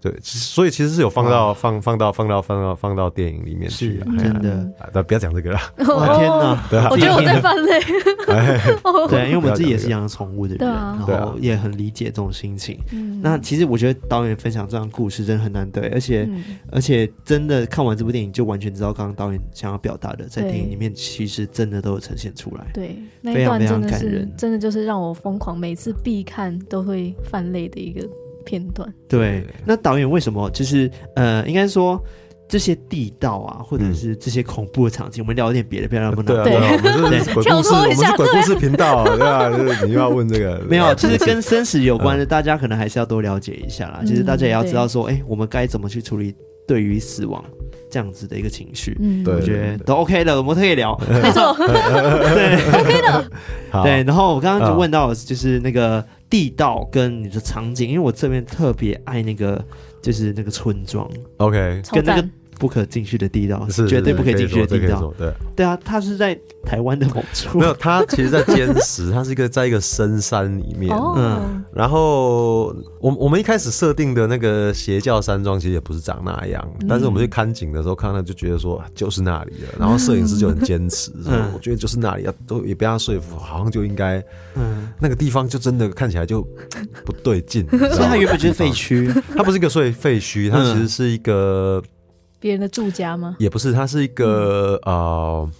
[0.00, 4.70] 对，所以其实是有放到放放到放到放到放到电影里面去，真的。
[4.92, 5.58] 但不要讲这个了。
[5.76, 6.66] 天哪！
[6.70, 7.80] 对，我觉得我在犯累。
[9.08, 12.78] 对，因为我们自己也是养宠物的人，然后也很理解这种心情。
[13.22, 16.28] 那其实我觉得导演分享这样故事真的很难得，而且
[16.70, 22.66] 而且真的看完这部电影就完全知道刚刚导演想要表达的，在电影里面其实真的都有呈现出来。
[22.74, 28.06] 对，非常非常感人，真的就是让我疯狂，每次必看都会犯累的一个。
[28.46, 28.90] 片段。
[29.08, 32.00] 对，那导演为什么就是呃，应该说
[32.48, 44.00] 这些地道啊，或者是这些恐怖的场景，我们聊一点别的，不要让他们对啊，我们是 鬼故事，我们是鬼故事频道， 对啊，就是你又要问这个，没有，其实跟生死有关的，大家可能还是要多了解一下啦。
[44.06, 46.32] 其实大家也要知道说，哎，我们该怎么去处理
[46.68, 47.44] 对于死亡
[47.90, 48.96] 这样子的一个情绪。
[49.00, 53.30] 嗯，我觉得都 OK 的，我们可以聊，没错， 对，OK 的，
[53.82, 54.04] 对。
[54.04, 56.04] 然后我刚刚就问到，就是那个。
[56.28, 59.64] 地道跟你的场景，因为我这边特别爱那个，
[60.02, 61.08] 就是那个村庄
[61.38, 65.12] ，OK，跟那个不可进去的地道，是绝对不可以进去的地道。
[65.18, 67.58] 对，对啊，他是在台湾的某处。
[67.58, 70.96] 没有，他其实，在坚持， 他是一个在一个深山里面。
[71.16, 76.66] 嗯，然后我我们一开始设定的那个邪教山庄，其实也不是长那样。
[76.88, 79.68] 但是我们去看景的时候，看到就觉得说就是那里了。
[79.78, 81.12] 然后摄影师就很坚持，
[81.54, 84.18] 我觉得就是那里，啊都也被他说服，好像就应该，
[84.54, 86.42] 嗯，那个地方就真的看起来就
[87.04, 87.66] 不对劲。
[87.70, 91.82] 所以它原本就是废墟， 它不是一个废废墟，它其实是一个。
[92.38, 93.36] 别人的住家吗？
[93.38, 95.50] 也不是，它是一个、嗯、呃，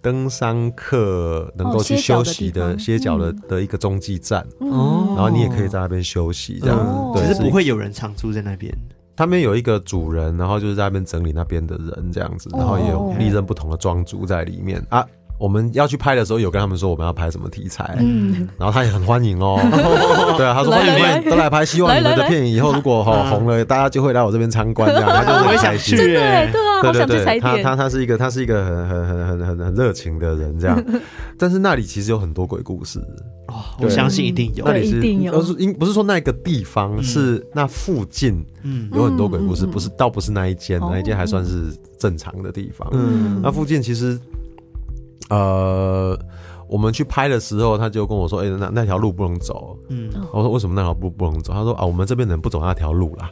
[0.00, 4.46] 登山客能够去休息的歇脚的、嗯、的一个中继站。
[4.60, 5.14] 哦。
[5.16, 8.72] 然后你也可以在那边休息，这样、哦、对，其实不会有人常住在那边。
[9.16, 15.08] 他们有一个主人，然后就是在那边整理那边的人这样子，然后也有历任不同的庄主在里面、哦、啊。
[15.38, 19.58] 我们要去拍的时候，有跟他们说我们要拍什么题材，嗯，然后他也很欢迎哦，
[20.36, 27.24] 对啊，他说欢迎欢迎都来拍，希望你们的片影以后如果红了，大家就会来我这边参观，这样他就很开心，对对对对。
[27.24, 30.84] 对，他他他是一个他是一个很很很很很很热情的人，这样，
[31.38, 33.00] 但是那里其实有很多鬼故事。
[33.48, 44.18] 哦，我相信一定有，那里是一定有，不是因不是说那个地方是那附近，嗯，有很多鬼故事，不是倒不是那一间，那一间还算是正常的地方，嗯，那附近其实。
[45.28, 46.18] 呃，
[46.66, 53.30] 我们去拍的时候，他就跟我说：“哎、欸，那那条路不能走。”嗯，我说：“为什么那条路不能走？”他说：“啊，我们这边人不走那条路啦，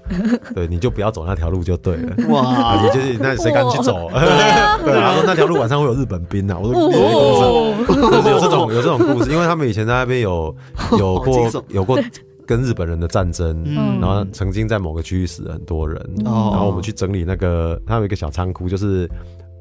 [0.55, 4.09] 对，你就不要走那条路就对了。”哇， 你就是那谁敢去走？
[4.85, 6.59] 对， 他说那条路晚上会有日本兵啊。
[6.59, 10.55] 我说：“有有这种有这种故事，因为他们以前在那边有
[10.99, 11.99] 有过有过
[12.47, 13.65] 跟日本人的战争，
[14.01, 19.09] 然后曾经在某个区域死了很多人，然后我们去整理那个，他有一个小仓库，就是。”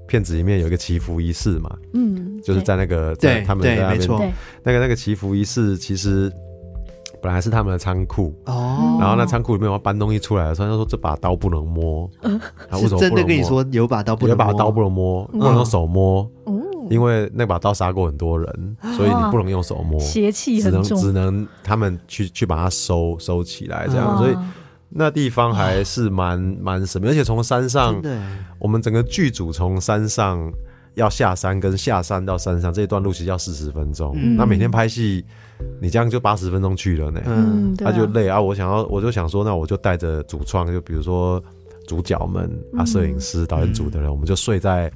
[0.08, 6.32] 片子里面有一个祈福仪式嘛，嗯，就是在那个在他们在那边，那个那个祈福仪式其实
[7.22, 12.10] 本来是他们的仓库哦，然后那仓库里面我要搬东西出来的时候，他说这把刀不能摸，
[12.70, 16.30] 他 为什么真的跟你说有把刀不能有把刀不能摸，不能用手摸，
[16.90, 24.36] 因为那把刀杀过很多人，所以你不能用手摸，邪气很重，只能只能他们去去把它收收起来这样，所以。
[24.90, 28.02] 那地方还是蛮 蛮神秘，而且从山上，
[28.60, 30.52] 我们整个剧组从山上
[30.94, 34.16] 要下山，跟下山到山上这一段路其实要四十分钟。
[34.38, 35.26] 那每天拍戏，
[35.82, 38.40] 你这样就八十分钟去了呢，嗯，他就累啊。
[38.40, 41.44] 我想要，我就想说，那我就带着主创，就比如说
[41.88, 44.92] 主角们啊，摄影师、导演组的人，我们就睡在。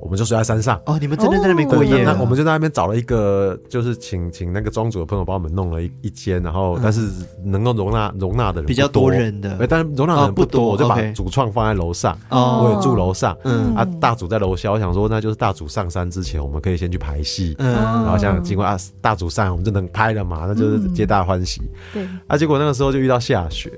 [0.00, 0.80] 我们就睡在山上。
[0.86, 2.04] 哦，你们真的在那边过夜？
[2.04, 7.08] 那我们就在那边找了一个，就是请请那个庄主的朋友帮我们弄了一一间，然后但是
[7.44, 9.10] 能够容纳容纳的人比较多。
[9.10, 13.74] 人的，但是容纳的人不多，我就把主创放在楼上，我也住楼上，嗯。
[13.74, 23.70] 啊，大主在楼下，我想说那就是大主上山之前，我们可以先去排戏，嗯，然后想经过啊大主上，我们就能拍了嘛，那就是皆大欢喜，对，啊，结果那个时候就遇到下雪，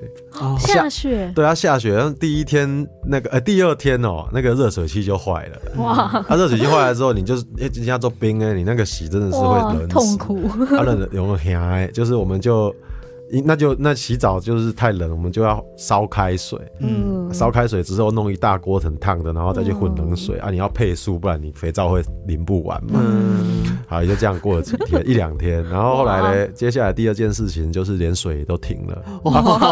[0.59, 6.12] 下雪，对啊，下雪，然后第一天那个呃第二天哦，那个热水器就坏了，哇。
[6.27, 10.49] 它热水器坏了之后，你就是哎，人家做冰哎，你那个洗真的是会冷死，痛苦。
[10.69, 12.73] 它冷有没有天哎，就是我们就。
[13.41, 16.59] 那就那洗澡就是太冷，我们就要烧开水。
[16.79, 20.51] 嗯，烧开水之后弄一大锅很烫的，然后再去混冷水、嗯、啊！
[20.51, 22.99] 你要配速，不然你肥皂会淋不完嘛。
[23.03, 25.63] 嗯，好，也就这样过了几天，一两天。
[25.69, 29.03] 然后后来呢，接下来第二件事情就是连水都停了。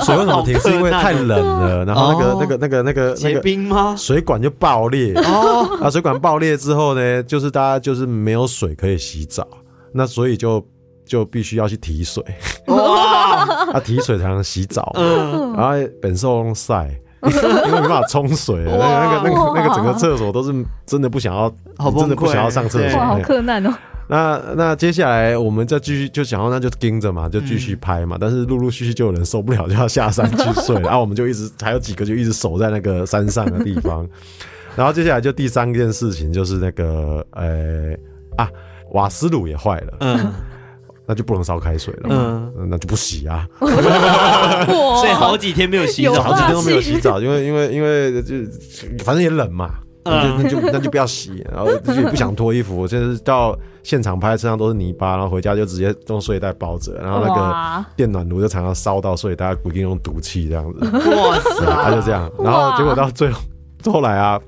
[0.06, 0.60] 水为什么停？
[0.60, 1.86] 是因为太冷了。
[1.86, 3.96] 然后那个那个那个那个那个冰吗？
[3.96, 5.14] 水管就爆裂。
[5.16, 9.48] 哦，啊，水管爆裂之后呢，就是大家就是没有水可以洗澡，
[9.94, 10.66] 那所以就。
[11.04, 12.24] 就必须要去提水，
[12.68, 13.41] 哇！
[13.72, 16.90] 他提水才能洗澡，嗯，然后本受晒，
[17.24, 20.54] 因为没办法冲水，那个那个那个那个整个厕所都是
[20.86, 21.50] 真的不想要，
[21.98, 23.74] 真的不想要上厕所，好困难哦。
[24.08, 28.18] 那那接下来我们再继续就想要那就盯着嘛，就继续拍嘛。
[28.20, 34.06] 但是陆陆续续就有人受不了，就要下山去睡，然 后我们就一直还有几个就一直守在那个山上的地方。
[34.76, 37.96] 然后接下来就第三件事情就是那个呃
[38.36, 38.50] 啊
[38.92, 40.34] 瓦斯炉也坏了，嗯。
[41.12, 48.34] 那就不能烧开水了，嗯，那就不洗啊，所以好几天没有洗澡，好几天都没有洗澡，因为因为因为就
[49.04, 49.72] 反正也冷嘛，
[50.06, 61.38] 那就那就那就不要洗，然后就也不想脱衣服，我现在到现场拍身上都是泥巴，然后回家就直接用睡袋包着，然后那个电暖炉就常常烧到所以大家，不一定用毒气这样子，哇。
[61.40, 63.42] 塞，他就这样，然后结果到最后
[63.92, 64.40] 后来啊。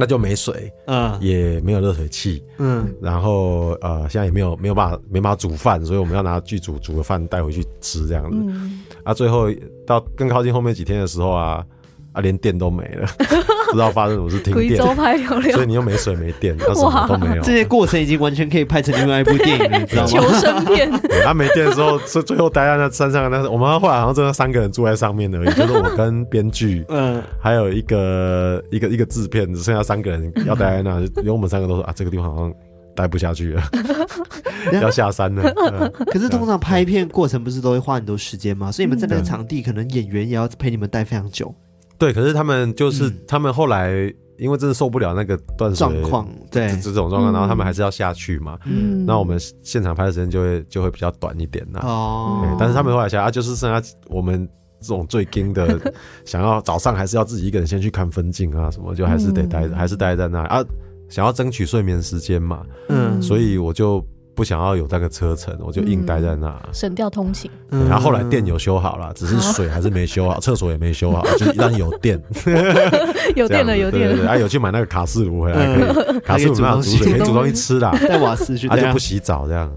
[0.00, 9.50] 那就没水，嗯，也没有热水器，嗯，然后呃，现在也没有没有办法没办法煮饭，所以我们要拿剧组煮的饭带回去吃这样子，嗯，啊，最后
[9.86, 11.62] 到更靠近后面几天的时候啊，
[12.12, 14.76] 啊，连电都没了， 不知道发生什么事，停电，
[15.52, 17.42] 所以你又没水没电，那什么都没有。
[17.42, 20.08] 这些过程已经完全可以拍成另外一部电影了，你知道吗？
[20.08, 20.90] 求生片。
[21.24, 32.52] 他没电的时候，最最后待在那山上，那我们后来好像真的三个人住在上面而已，就是我跟编剧， 嗯，还有一个一个一个制片，只剩下三个人要待在那，因为我们三个都说啊，这个地方好像
[32.96, 33.62] 待不下去了，
[34.82, 35.88] 要下山了。
[36.06, 38.72] 可是通常拍片过程不是都会花很多时间吗？
[38.72, 41.54] 所以你们在那个场地，可能演员也要陪你们待非常久。
[42.00, 43.90] 对，可是他们就是、嗯、他们后来，
[44.38, 48.58] 因为真的受不了那个断水状况，对这种状况，然后他们还是要下去嘛。
[48.64, 51.80] 嗯，那我们现场拍的时间就会就会比较短一点呐。
[51.82, 54.48] 哦，但是他们后来想啊，就是剩下我们
[54.80, 55.78] 这种最惊的，
[56.24, 60.64] 想要早上还是要自己一个人先去看分镜啊什么，就还是得待，嗯、还是待在那啊，
[61.10, 62.64] 想要争取睡眠时间嘛。
[62.88, 64.02] 嗯，所以我就。
[64.34, 67.50] 不想要有那个车程，我就硬待在那，省掉通勤。
[67.70, 72.20] 然后后来电有修好了，只是水还是没修好， 厕所也没修好，就让有电，
[73.36, 74.30] 有电了，有电了。
[74.30, 77.90] 啊，有去买那个卡式炉回来，卡式炉煮水，可以煮东西吃啦。
[78.08, 79.70] 带瓦斯去，他就不洗澡这样。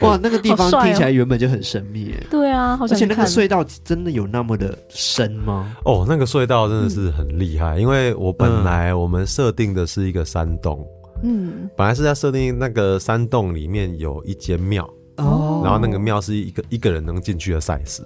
[0.00, 2.14] 哇，那个地方听起来原本就很神秘。
[2.30, 5.76] 对啊，而且那个隧道真的有那么的深吗？
[5.84, 10.86] 哦，那个隧道真的是很厉害，因为我本来我们设定的是一个山洞。
[11.26, 18.00] 嗯，本来是在设定那个山洞里面有一间庙哦，然后那个庙是一个一个人能进去的 size，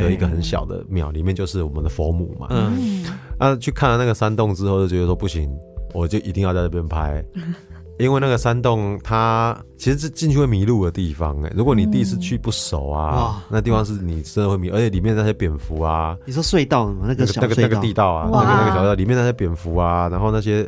[0.00, 2.46] 有一个很小的庙，里面就是我们的佛母嘛。
[2.50, 3.04] 嗯，
[3.38, 5.50] 那去看了那个山洞之后，就觉得说不行，
[5.92, 7.22] 我就一定要在这边拍，
[7.98, 20.66] 因为那个山洞它其实是进去会迷路的地方哎，如果你第一次去不熟啊，那地方是你真的会迷，而且里面那些蝙蝠啊，你说隧道那个那个那个地道啊，那个那个小道里面那些蝙蝠啊，然后那些。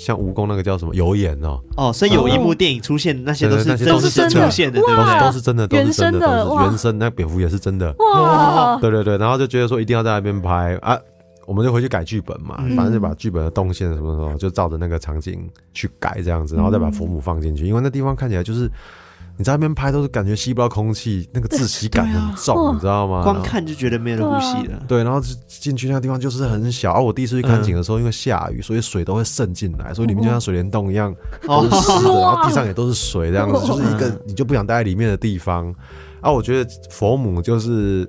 [0.00, 5.20] 像蜈蚣那个叫什么油盐哦哦，所以有一部电影出现，那些都是都是真出现的，对不对？
[5.20, 6.98] 都是真的，都是真的，都是原生。
[6.98, 8.78] 那蝙蝠也是真的哇！
[8.80, 10.98] 对对对，然后就觉得说一定要在那边拍啊，
[11.46, 18.70] 我们就回去改剧本嘛，反正就把剧本的动线什么什么，就照着那个场景去改这样子，然后再把佛母放进去，因为那地方看起来就是。
[19.40, 23.22] 你在那边拍都是感觉吸不到空气，那个窒息感很重，你知道吗？
[23.22, 24.84] 光看就觉得没人呼吸了。
[24.86, 25.18] 对，然后
[25.48, 26.92] 进去那个地方就是很小。
[26.92, 31.10] 而我第一次去看景的时候，因为下雨，所以水都会渗进来，所以里面就像水帘洞一样
[31.46, 35.74] 都是湿的，然后地上也都是水，这样子就是一个你就不想待在里面的地方。
[36.20, 38.06] 啊，我觉得佛母就是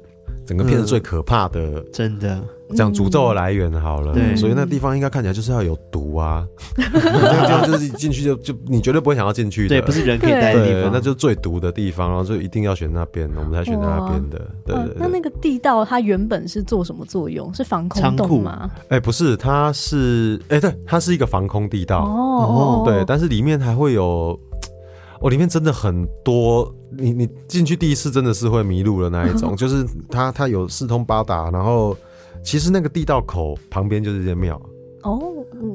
[0.52, 2.38] 整个片子最可怕的，真的。
[2.76, 14.96] 讲诅咒的来源好了，对，所以那地方应该看起来就是要有毒啊，这样这样就是进去就就你绝对不会想要进去的，对，不是人可以待的地方，那就是最毒的地方，然后就一定要选那边，我们才选那边的，对对。
[14.98, 17.54] 那那个地道它原本是做什么作用？
[17.54, 18.70] 是防空洞吗？
[18.88, 22.06] 哎，不是，它是哎，对，它是一个防空地道。
[22.06, 24.40] 哦，对，但是里面还会有，
[25.20, 31.96] 哦，里面真的很多，你你进去第一次真的是会迷路的那一种， 就是它它有四通八达，然后。
[32.44, 34.60] 其实那个地道口旁边就是一间庙。
[35.04, 35.22] 哦，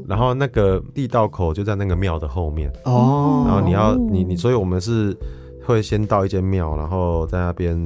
[0.05, 2.69] 然后那个地道口就在那个庙的后面。
[2.85, 5.17] 哦，然后你要你你，所以我们是
[5.65, 7.77] 会先到一间庙，然后在那边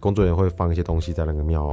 [0.00, 1.66] 工作人员会放一些东西在那个庙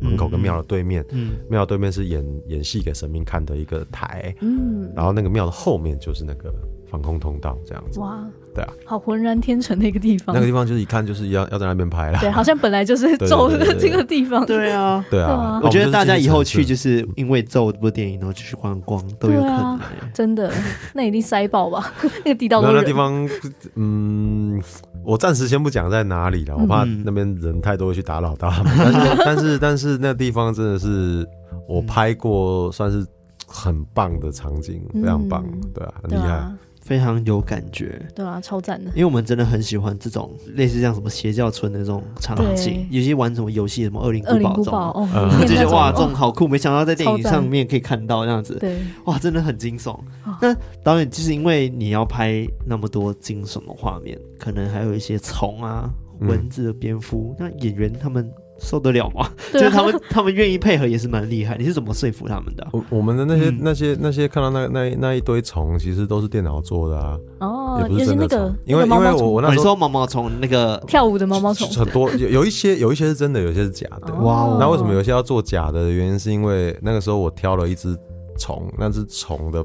[0.00, 6.50] 门口跟庙的对面，嗯，庙对面是演演戏给神明看的一个台，嗯，然后那个庙的后面就是那个
[6.90, 8.00] 防空通道这样子。
[8.00, 8.26] 哇。
[8.56, 10.34] 对啊，好浑然天成的一个地方。
[10.34, 12.18] 那个地方就是一看就是要要在那边拍了。
[12.20, 14.44] 对，好像本来就是 咒的这个地方。
[14.46, 15.60] 对啊，对啊。
[15.62, 19.80] 我觉得大家以后去就是因为咒这部电影，然后就去观光都有可能。
[20.14, 20.50] 真的，
[20.94, 21.92] 那一定塞爆吧？
[22.24, 22.62] 那个地道。
[22.62, 23.28] 那地方，
[23.74, 24.60] 嗯，
[25.04, 28.72] 我暂时先不讲在哪里了，我怕那边人太多去打扰到他们。
[28.78, 31.26] 但是， 但是，但是那地方真的是
[31.68, 33.06] 我拍过算是
[33.46, 35.44] 很棒的场景，非常棒，
[35.74, 36.46] 对啊，很厉害。
[36.86, 38.88] 非常有感觉，对啊，超赞的。
[38.90, 45.08] 因为我们真的很喜欢这种类似像什么邪教村的这种场景，有些玩什么游戏，什么恶灵古堡这种，
[45.40, 46.46] 就觉得哇，这种好酷！
[46.46, 48.76] 没想到在电影上面可以看到这样子，对，
[49.06, 49.98] 哇，真的很惊悚。
[50.40, 58.30] 那导演就是因为你要拍那么多惊悚的画面，可能还有一些虫啊、蚊子的蝙蝠，那演员他们。
[58.58, 59.28] 受得了吗？
[59.52, 61.56] 就是他们，他们愿意配合也是蛮厉害。
[61.58, 62.66] 你是怎么说服他们的？
[62.72, 67.18] 我我们的那些那些那些看到那那那一堆虫，其实都是电脑做的啊。
[67.40, 68.54] 哦，也不是真的虫。
[68.64, 74.14] 因为因为我我那时候说毛毛虫那个跳舞的毛毛虫很多，有有一些有一些是真的，有些是假的。
[74.14, 75.90] 哇，哦那为什么有些要做假的？
[75.90, 77.96] 原因是因为那个时候我挑了一只
[78.38, 79.64] 虫，那只虫的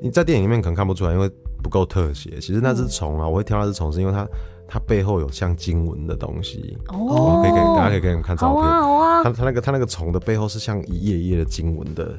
[0.00, 1.30] 你在电影里面可能看不出来，因为
[1.62, 2.38] 不够特写。
[2.40, 4.26] 其实那只虫啊，我会挑那只虫是因为它。
[4.68, 8.62] 它背后有像经文的东西哦，可以给大家可以给你们看照片。
[8.62, 9.22] 好啊，好啊。
[9.22, 12.14] 它它那个它那个虫的背后是像一页一页的经文的，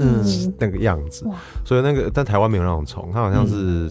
[0.00, 0.22] 嗯，
[0.58, 1.26] 那个样子。
[1.64, 3.88] 所以那个但台湾没有那种虫，它好像是，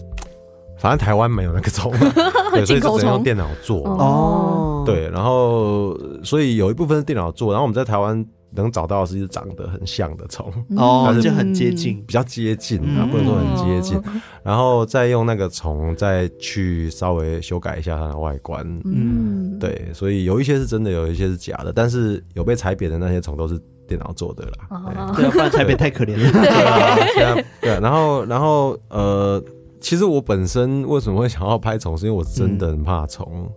[0.78, 1.90] 反正台湾没有那个虫，
[2.52, 4.84] 对，所以只能用电脑做哦。
[4.84, 8.24] 对，然后所以有一部分是电脑做，然后我们在台湾
[8.54, 14.00] 能找到的是长得很像的虫，哦，就很接近，比较接近啊，不能说很接近。
[14.42, 25.12] 然后再用那个虫再去稍微修改一下它的外观，嗯，对，所以有一些是真的，有一些是假的，但是有被踩扁的那些虫都是电脑做的啦。
[25.16, 26.32] 对，不然踩扁太可怜了。
[26.32, 27.80] 对啊，对啊。
[27.80, 29.42] 然后，然后，呃，
[29.80, 33.50] 其实我本身为什么会想要拍虫，是因为我真的很怕虫。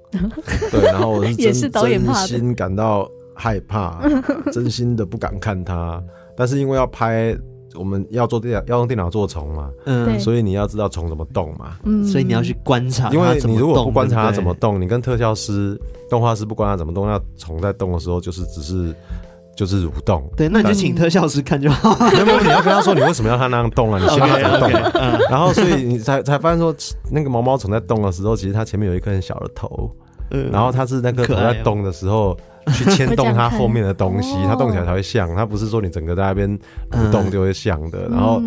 [0.71, 3.09] 对，然后我是真真心感到。
[3.35, 4.01] 害怕，
[4.51, 6.01] 真心的不敢看它。
[6.35, 7.37] 但是因为要拍，
[7.75, 15.79] 我们要做电脑，要用电脑做虫嘛，嗯，所以你要知道虫怎么动嘛，嗯，所以你要去观察，因为你如果不观察它怎么动，你跟特效师、
[16.09, 18.93] 动画师不观察怎么动，那虫在动的时候就是只是
[19.55, 20.29] 就是蠕动。
[20.35, 21.97] 对，那你就请特效师看就好。
[22.09, 23.99] 没有，你要跟他说你为什么要它那样动啊？
[24.01, 24.99] 你希望他怎么动？
[25.29, 26.75] 然后所以你才才发现说，
[27.09, 29.89] 那个毛毛虫在动的时候，其实它前面有一颗很小的头，
[30.29, 32.37] 然后它是那个头在动的时候。
[32.73, 35.35] 去牵动它后面的东西，它动起来才会像。
[35.35, 36.57] 它不是说你整个在那边
[36.89, 38.09] 不动就会像的。
[38.09, 38.41] 然后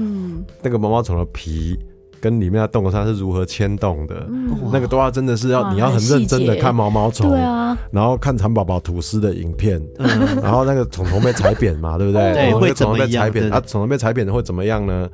[0.60, 1.78] 那个毛毛虫的皮
[2.20, 4.26] 跟里面的动物它是如何牵动的，
[4.72, 7.30] 那个都要真的是要你要很认真的看毛毛虫，
[7.92, 9.80] 然后看蚕宝宝吐丝的影片，
[10.42, 12.32] 然后那个虫虫被踩扁嘛，对不对？
[12.32, 13.30] 对，会怎么样？
[13.52, 15.08] 它，虫虫被踩扁的会怎么样呢？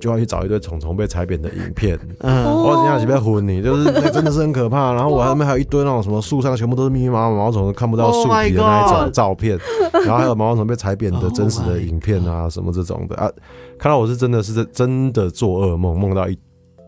[0.00, 4.92] 就要去找一堆虫虫被踩扁的影片，嗯，我今天是被昏你，就是那真的是很可怕。
[4.92, 9.58] 然后我后面还有一堆那种什么树上全部都是密密麻麻毛毛虫，看不到树皮的那一种照片，
[9.92, 13.30] 然后还有毛毛虫被踩扁的真实的影片啊，什么这种的啊，
[13.78, 16.34] 看到我是真的是真的做噩梦，梦到一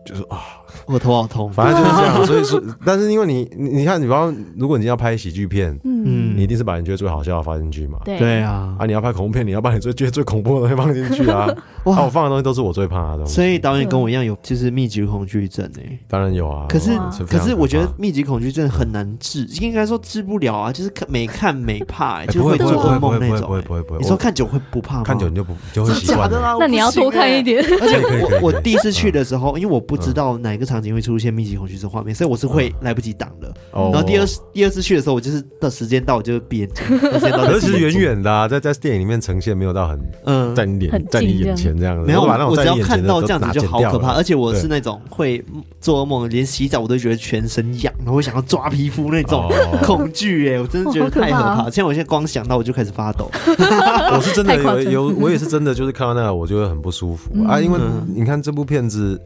[0.05, 0.39] 就是啊。
[0.85, 2.25] 我头好痛，反正就是这样。
[2.25, 7.99] 所以说，但是因为你，你看，你比方如果你要拍喜剧片，嗯，你一定是把你觉得最好笑的放进去嘛。
[8.05, 11.47] 对啊，啊，你要拍恐怖片，你要把你最觉得最恐怖的东西放进去啊。
[11.85, 13.33] 哇，我放的东西都是我最怕的东西。
[13.33, 15.99] 所以导演跟我一样有就是密集恐惧症诶。
[16.07, 16.65] 当然有啊。
[16.67, 16.91] 可是
[17.27, 20.71] 可是我觉得密集恐惧症很难治，应该说治不了啊。
[20.71, 23.47] 就是看每看每怕，就会做噩梦那种。
[23.47, 23.99] 不会不会不会。
[23.99, 25.03] 你说看久会不怕吗？
[25.03, 26.57] 看久你就不就会习惯了。
[26.59, 27.63] 那你要多看一点。
[27.81, 33.53] 而且我我第一次去的时候，因为我不知道哪个场景会出现密集恐惧症画面，所以我是会来不及挡的。
[33.71, 36.83] 然后第二第二次去的时候，我就是到时间到我就闭眼睛。
[37.01, 37.19] 而
[37.59, 42.05] 且是远远的，在在电影里面呈现没有到很嗯在你脸在你眼前这样子。
[42.05, 44.13] 没有，我只要看到这样子就好可怕。
[44.13, 45.43] 而且我是那种会
[45.79, 49.51] 做噩梦，连洗澡我都觉得全身痒，然后会想要抓皮肤那种
[49.83, 50.53] 恐惧。
[50.53, 51.63] 哎，我真的觉得太可怕。
[51.65, 53.29] 现在我现在光想到我就开始发抖。
[53.47, 59.19] 我是真的有有，我也是真的就是看到那个我就会很不舒服啊，因为你看这部片子。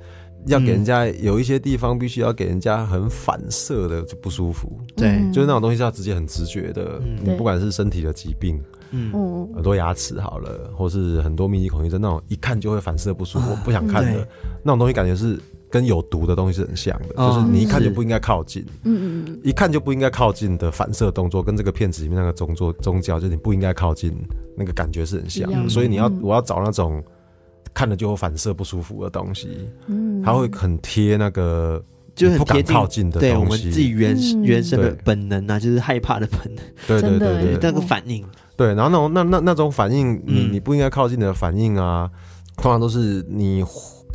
[0.45, 6.99] 要给人家有一些地方必须要给人家很反射的就不舒服，对，就是那种东西是要直接很直觉的。
[7.21, 8.59] 你不管是身体的疾病，
[8.91, 9.11] 嗯，
[9.53, 14.27] 很多牙齿好了，或是很多密集恐惧症那种一看就会反射不舒服，不想看的。
[14.63, 15.37] 那种东西，感觉是
[15.69, 24.13] 跟有毒的东西是很像的，就是你一看就不应该靠近，嗯嗯，一看就不应该靠近的反射动作，跟这个片子里面那个宗教宗教就是你不应该靠近
[24.57, 27.03] 那个感觉是很像的，所以你要我要找那种。
[27.73, 31.83] 看了就有反射不舒服的东西，嗯，它会很贴那个，
[32.15, 42.09] 就很贴靠近的东西，对我们自己原原生的本能啊，就是害怕的本能，对对对对，那个反应，对，然后那种那那那种反应，你你不应该靠近的反应啊，
[42.57, 43.63] 通常都是你，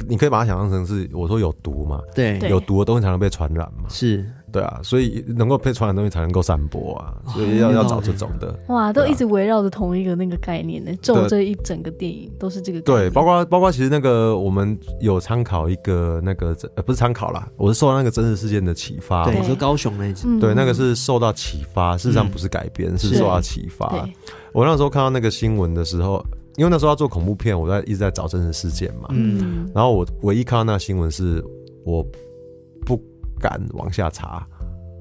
[0.08, 4.24] 你可以把它想象成是我说有毒嘛，对，有毒的东西才能被传染嘛，是。
[4.54, 8.56] 对啊，所以能够被传染的东西才能够散播啊，所以要要找这种的。
[8.68, 10.92] 哇，都一直围绕着同一个那个概念呢。
[11.02, 12.80] 咒这一整个电影都是这个。
[12.82, 19.24] 对，包括包括其实那个我们有参考一个那个呃不是参考啦，我是受到那个真实事件的启发。
[19.24, 20.28] 对，是高雄那一集。
[20.38, 24.08] 对，那个是受到启发，事实上不是改编，是受到启发。
[24.52, 26.24] 我那时候看到那个新闻的时候，
[26.54, 29.08] 因为那时候要做恐怖片，我在一直在找真实事件嘛。
[29.10, 29.68] 嗯。
[29.74, 31.44] 然后我唯一看到那个新闻是
[31.84, 32.06] 我
[32.86, 33.02] 不。
[33.44, 34.46] 敢往下查，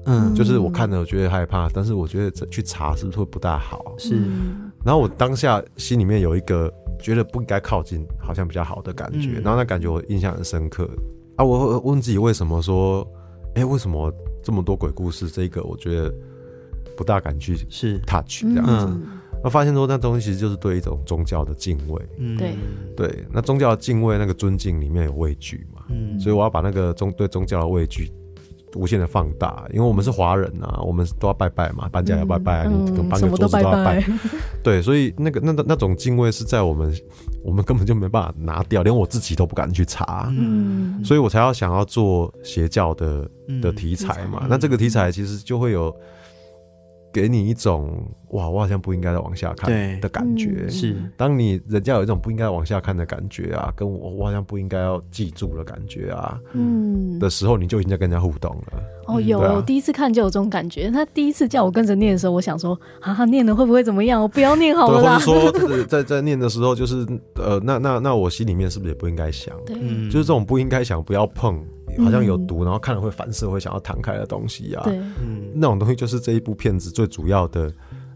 [0.04, 3.94] 嗯，就是我看了，我觉得害怕，但是我觉得去查是不是会不大好？
[3.96, 4.20] 是。
[4.84, 6.70] 然后我当下心里面有一个
[7.00, 10.86] 觉得不应该靠近，好像比较好的感觉，嗯、然后那感觉我印象很深刻。
[11.36, 13.00] 啊，我问自己为什么说，
[13.54, 15.26] 哎、欸，为什么这么多鬼故事？
[15.28, 16.12] 这个我觉得
[16.98, 19.00] 不大敢去是 touch 这样子。
[19.42, 22.54] 那、嗯、发现说那东西其实就是对一种宗教的敬畏，嗯，对，
[22.94, 28.12] 对，那宗教的敬畏那个尊敬里面有畏惧嘛，嗯，所以我要把那个宗对宗教的畏惧。
[28.74, 34.04] 无限的放大，因为我们是华人啊，我们都要拜拜嘛，搬家要拜拜啊，嗯、你搬个桌子都要拜，拜，
[34.62, 36.92] 对，所以那个那那种敬畏是在我们，
[37.42, 43.28] 我们根本就没办法拿掉，连我自己都不敢去查，嗯，所以我才要想要做邪教的
[43.62, 45.94] 的题材嘛，嗯、那这个题材其实就会有
[47.12, 48.04] 给你一种，
[48.34, 50.68] 哇，我好像不应该再往下看的感觉。
[50.68, 58.82] 是，当你人家有一种不应该往下看的感觉啊，跟我我好像不应该要记住的感觉啊，嗯，的时候，你就已经在跟人家互动了。
[59.06, 60.90] 哦，有，我第一次看就有这种感觉。
[60.90, 64.20] 他第一次叫我跟着念的时候，我想说啊，念的会不会怎么样？
[64.20, 65.18] 我不要念好了啦。
[65.24, 67.06] 或者说，在在念的时候，就是
[67.36, 69.54] 呃，那那那我心里面是不是也不应该想？
[69.64, 69.76] 对，
[70.06, 71.62] 就是这种不应该想，不要碰，
[72.02, 74.82] 好像有毒，然后看了会反射，会想要弹开的东西啊。
[74.84, 77.70] 对，嗯，那种东西就是这一部片子最主要的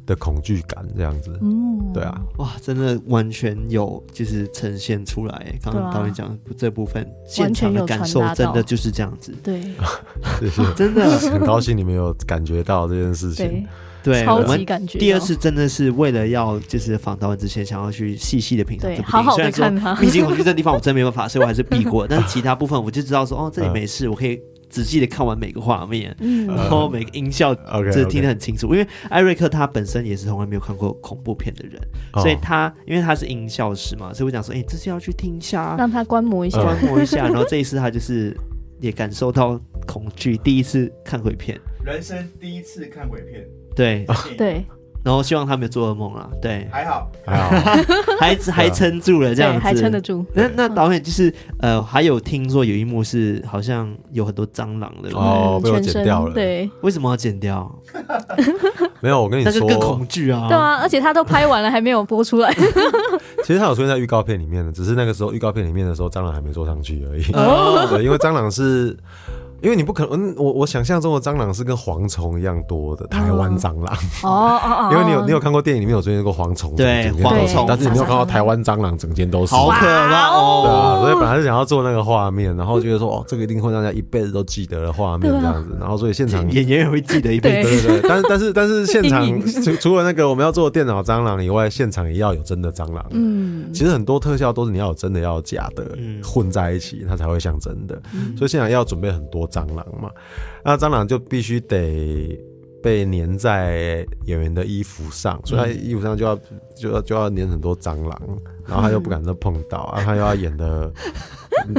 [0.09, 1.38] 的恐惧感，这样子。
[1.42, 5.54] 嗯，对啊，哇，真的完全有就是呈现出来。
[5.62, 9.34] 刚刚导演讲这部分现场的感受，真的就是这样子。
[9.42, 9.61] 对，
[10.40, 13.66] 谢谢， 真的很高兴你们有感觉到这件事情。
[14.02, 14.98] 对，超级感觉。
[14.98, 19.24] 第二次真的是为了要就是访导演之前，想要去细细的品尝这部电影。
[19.24, 19.94] 好好的看它。
[19.96, 22.06] 毕竟我去这地方我真没办法，所以我还是避过。
[22.09, 26.14] 但是其他部分我就知道说，哦，这里没事，我可以仔细的看完每个画面，
[26.47, 27.55] 然后每个音效，
[27.93, 28.75] 这听得很清楚。
[28.75, 31.81] 因为艾瑞克他本身也是从来没有看过恐怖片的人，
[32.14, 37.27] 所以他因为他是音效师嘛，所以我讲说，哎，这次要去听一下，让他观摩一下，观摩一下。
[37.29, 38.37] 然后这一次他就是
[38.81, 43.45] 也感受到恐惧，第一次看鬼片，人生第一次看鬼片。
[43.75, 44.05] 对
[44.37, 44.64] 对，
[45.05, 46.28] 然后希望他没有做噩梦了。
[46.42, 47.51] 对，还好还好，
[48.20, 50.24] 还还撑住了这样子，还撑得住。
[50.34, 56.34] 那那导演就是呃，还有听说有一幕是好像有很多蟑螂的哦，被我剪掉了。
[56.34, 57.70] 对，为什么要剪掉？
[59.01, 60.46] 没有，我跟你说，更恐惧啊。
[60.49, 62.53] 对啊，而且他都拍完了，还没有播出来。
[63.44, 67.22] 其实他有出现在预告片里面的，只是那个时候预告片里面的时候，蟑螂还没坐上去而已。
[67.32, 68.96] 哦，对，因为蟑螂是。
[69.61, 73.94] 因为你不可能，我我想象中的蟑螂是跟蝗虫一样多的台湾蟑螂。
[74.22, 88.00] 哦哦哦，因为你有你有看过电影里面有出现过蝗虫，对蝗虫，但是你没有看到台湾蟑螂整间都是，好可怕哦，对啊，所以本来是想要做那个画面，然后觉得说哦，这个一定会让大家一辈子都记得的画面这样子， 然后所以现场演员也会记得一辈子，对。
[88.00, 89.26] 对对，但是但是但是现场
[89.62, 95.84] 除除了那个我们要做电脑蟑螂以外，现场也要有真的蟑螂，嗯，其实很多特效都是你要有真的要有假的
[96.22, 98.00] 混在一起，它才会像真的，
[98.36, 100.11] 所以现场要准备很多蟑螂嘛。
[100.64, 102.38] 那蟑螂就必须得
[102.82, 106.38] 被粘在演员的衣服上，所以他衣服上就要
[106.76, 108.20] 就要就要粘很多蟑螂，
[108.66, 110.90] 然后他又不敢再碰到， 啊，他又要演的，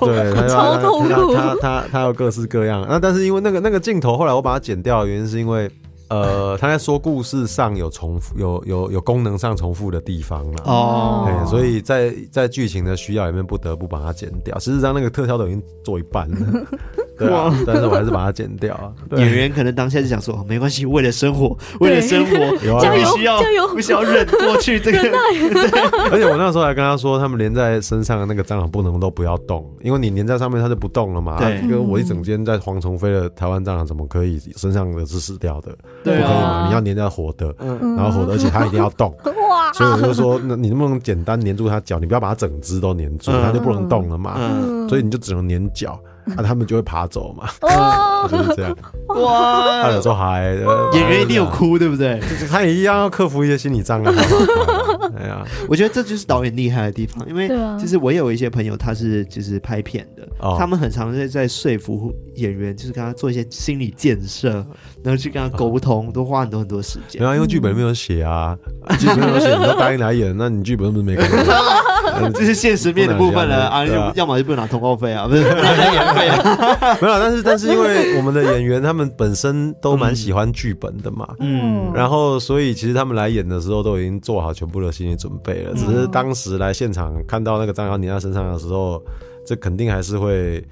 [0.00, 2.86] 对，他又要他他他他要各式各样。
[2.88, 5.70] 那但是因为那个那个镜头后来我把它剪掉的原因是因为。
[6.10, 14.56] 呃，他在说故事上有重复，有有有功能上重复的地方了哦，对，所以在在剧情的需要里面不得不把它剪掉。
[14.58, 16.36] 事实上，那个特效都已经做一半了，
[17.18, 18.92] 对啊，但是我还是把它剪掉啊。
[19.16, 22.36] 演员可能当下就想说，没关系，为了生活，为了生活，
[22.80, 24.98] 加油，加油，不需要忍 过去这个。
[26.10, 31.38] 而且我那时候还跟他说，他们连在身上的那个蟑螂不能都不要动，因为你粘在上面，它就不动了嘛。
[31.38, 35.72] 对，因为我一整间在蝗虫飞的台湾蟑螂怎么可以身上的是死掉的？
[36.02, 36.66] 对啊，不可以嘛？
[36.68, 37.54] 你要粘在活的，
[37.96, 39.14] 然后活的，而且它一定要动。
[39.24, 39.72] 哇！
[39.72, 41.98] 所以我就说，那你能不能简单粘住它脚？
[41.98, 44.36] 你不要把它整只都粘住，它就不能动了嘛。
[44.88, 47.48] 所以你就只能粘脚，那他们就会爬走嘛。
[48.30, 48.76] 就是这样。
[49.08, 49.82] 哇！
[49.82, 50.44] 他有时候还
[50.94, 52.20] 演员一定有哭，对不对？
[52.50, 54.12] 他也一样要克服一些心理障碍。
[55.16, 57.48] 哎呀，我觉得这就是导演厉害的地方，因为
[57.78, 60.26] 就是我有一些朋友，他是就是拍片的，
[60.58, 64.50] 他们很常在在说服演员，就是跟他做一些心理建设，
[65.02, 67.22] 然后去跟他沟通，都花很多很多时间。
[67.22, 68.56] 没有，因为剧本没有写啊，
[68.98, 71.30] 剧本没有写，你都答应来演，那你剧本是不是没看？
[72.32, 75.42] 这是现实面的部分了啊，要么就不能拿通告费啊，不是
[76.14, 76.98] 费了。
[77.02, 89.02] 没有，但是但是因为我们的演员他们本身都蛮喜欢剧本的嘛，嗯，然后所以其实他们来演的时候都已经做好全部的心理准备了，只是当时来现场看到那个张小妮在身上的时候，
[89.46, 90.64] 这肯定还是会。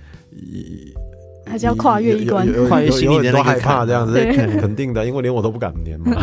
[1.45, 6.15] 还是要跨越一关，跨越心理都害怕这样子，肯肯定的，因为连我都不敢粘嘛，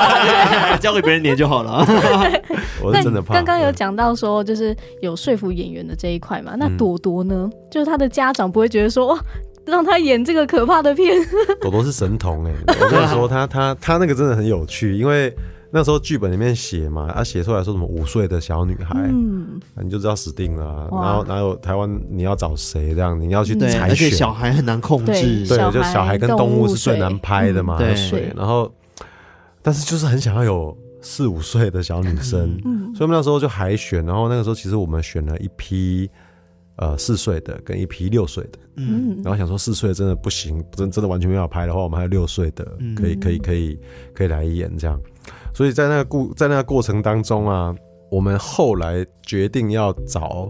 [0.78, 1.84] 交给别人粘就好了。
[2.82, 3.34] 我是真的怕。
[3.34, 7.48] 刚刚有讲到说，就是有说服演员的这一块嘛，那朵朵呢？
[7.70, 9.18] 就是他的家长不会觉得说，哇，
[9.64, 11.16] 让他演这个可怕的片。
[11.60, 15.34] 朵朵是神童哎，我跟你说，他他他那个真的很有趣，因为。
[15.72, 23.18] 那时候剧本里面写嘛，他、啊、写出来说什么五岁的小女孩，嗯，你就知道死定了、然后哪有台湾你要找谁这样？
[23.20, 25.12] 你要去采选，而且小孩很难控制，
[25.46, 27.94] 对，对就小孩跟动物是最难拍的嘛，对。
[28.36, 28.72] 然后，
[29.62, 34.04] 但是就是很想要有四五岁的小女生，嗯，所以我们那时候就海选。
[34.04, 36.10] 然后那个时候其实我们选了一批
[36.76, 42.66] 呃四岁的跟一批六岁的，嗯，然后想说四岁真的不行，真真的完全没法拍的话，我们还有六岁的，
[42.96, 43.78] 可以可以可以
[44.12, 45.00] 可以来演这样。
[45.52, 47.74] 所以在那个故在那个过程当中啊，
[48.10, 50.48] 我们后来决定要找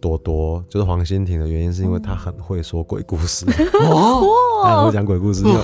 [0.00, 3.46] 朵朵就是黄欣婷的原因，是因为她很会说鬼故事。
[3.86, 4.24] 哦，
[4.64, 5.44] 她很会讲鬼故事。
[5.44, 5.60] 你有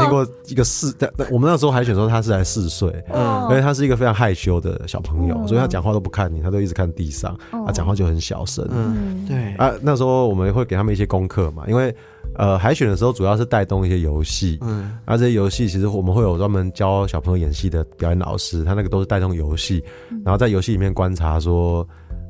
[0.00, 0.94] 听过一个四？
[1.30, 7.36] 我们那时候海选说他是才四岁，嗯，因为他是一个非常害羞的小朋友，所以他讲话都不看你，他都一直看地上，
[7.66, 8.64] 他讲话就很小声。
[8.70, 11.94] 嗯，对啊，那时候我们会给他们一些功课嘛，因为
[12.36, 19.82] 呃海选的时候主要是带动一些游戏，嗯，那这些游戏其实我们会有专门教小朋友演戏的表演老师，他那个都是带动游戏，
[20.24, 21.86] 然后在游戏里面观察说。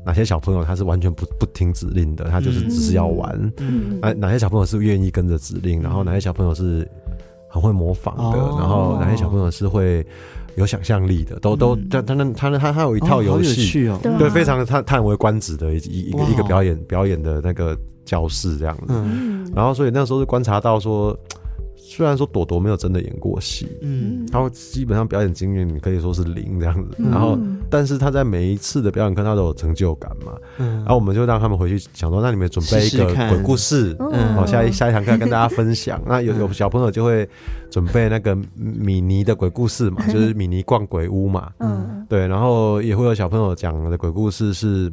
[0.06, 3.52] 哪些小朋友他是完全不不听指令的，他就是只是要玩。
[3.56, 6.86] 嗯，哪哪些小朋友是愿意跟着指令，然后哪些小朋友是
[7.48, 10.06] 很会模仿的，然后哪些小朋友是会
[10.56, 17.74] 有想象力的，都都他他那他他他有一套游戏，对，非常叹叹为观止的一一个一个表演表演的那个
[18.04, 18.86] 教室这样子。
[18.88, 21.16] 嗯，然后所以那时候是观察到说。
[21.86, 27.38] 虽然说朵朵没有真的演过戏，嗯，他会基本上表演经验你可以说是零这样子，嗯、然后，
[27.68, 37.28] 但是他在每一次的表演课他都有成就感嘛，嗯，然后我们就让他们回去想说，那你们准备一个鬼故事，嗯，好，下一下一堂课跟大家分享， 嗯、那有有小朋友就会
[37.70, 44.90] 准备那个米妮的鬼故事嘛，就是米妮逛鬼屋嘛，嗯，对，然后也会有小朋友讲的鬼故事是，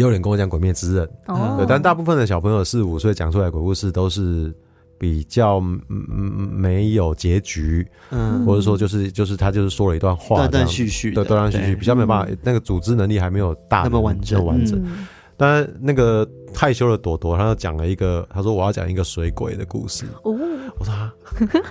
[0.00, 4.52] 也有人跟我讲鬼灭之刃，哦，对，但大部分的小朋友四五岁讲出来鬼故事都是。
[5.00, 14.44] 比较没有结局，嗯，或者说就是就是他就是说了一段话，断断续续，对，断断续续，比较没办法，那个组织能力还没有大那么完整。
[14.44, 14.78] 完整。
[15.38, 20.04] 但那个害羞的朵朵，他就讲了一个，他说我要讲一个水鬼的故事。
[20.22, 20.36] 哦，
[20.78, 20.92] 我说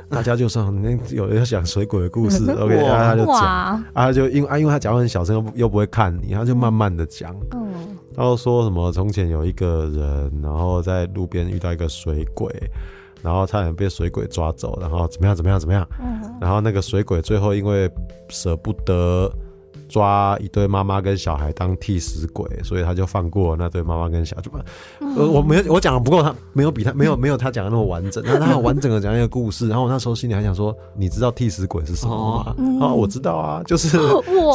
[0.10, 7.36] 大家就说那有人要讲水鬼的故事， OK，然后他就讲，啊，就因为啊，因为他讲话很小声，又又不会看你，他就慢慢的讲。
[7.52, 12.50] 嗯，然后说什么从前有一个人，然后在路边遇到一个水鬼。
[13.22, 15.86] 然后差点被水鬼抓走，然后怎么样怎么样怎么样？
[16.00, 17.92] 嗯、然后那个水鬼最后因为
[18.30, 19.30] 舍不得
[19.90, 24.44] 抓一对妈妈跟小孩当替死鬼，所以他就放过那对妈妈跟小孩。
[25.02, 28.24] 嗯、呃，我没有我讲的不够，他没有比他没有没有他讲的那么完整。
[28.26, 29.68] 但他很完整的讲一个故事。
[29.68, 32.56] 然后我那时候心里还想说，你知道替死鬼是什么吗？
[32.80, 33.90] 哦，我知道啊，就是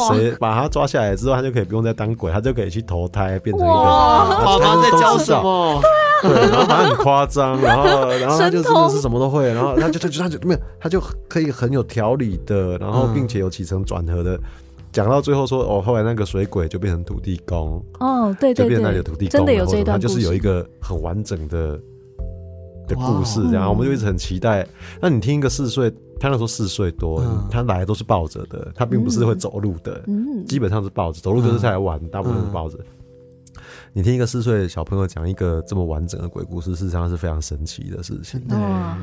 [0.07, 3.75] 谁把他抓下来之后，他就可以不用再当鬼，他就可以去投胎变成一个。
[3.75, 5.81] 妈妈在教什么？
[6.21, 14.39] 对，然后他很夸张，然后然后他就真的是什么都会，然后他就他就他就没有，他就可以很有条理的，然后并且有起承转合的
[14.95, 21.77] 讲到最后说哦，后来那个水鬼就变成土地公哦，对对对，就变成那里的土地公，真的有这一段，他就是有一个很完整的
[22.87, 24.65] 的故事，这样我们就一直很期待。
[25.01, 27.21] 那你听一个四岁，他那时候四岁多，
[27.51, 30.01] 他来都是抱着的，他并不是会走路的，
[30.47, 32.79] 基本上是抱着，走路就是在玩，大部分是抱着。
[33.97, 38.37] 你听一个四岁的小朋友讲一个这么完整的鬼故事，事实上是非常神奇的事情。
[38.41, 38.57] 对，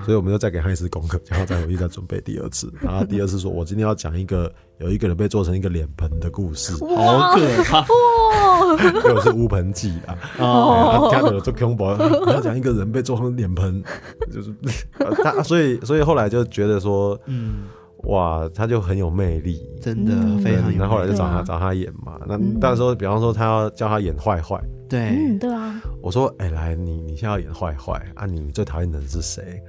[0.04, 2.70] 所以我们就再给他一次功课，然后再回去再准备第二次。
[2.78, 8.84] 然后第二次说，我今天要讲一个有一个人被做成一个脸盆的故事，好可怕哇！
[9.08, 11.84] 又是乌盆记啊，哦，看到做恐怖，
[12.26, 13.82] 你要讲一个人被做成脸盆，
[14.30, 14.54] 就是
[15.24, 17.62] 他，所以所以后来就觉得说，嗯。
[18.04, 20.76] 哇，他就很有魅力，真的非常。
[20.76, 22.18] 那后来就找他找他演嘛。
[22.26, 25.80] 那到时候，比方说他要叫他演坏坏，对，嗯对啊。
[26.02, 28.26] 我说，哎，来，你你现在要演坏坏啊？
[28.26, 29.62] 你最讨厌的人是谁？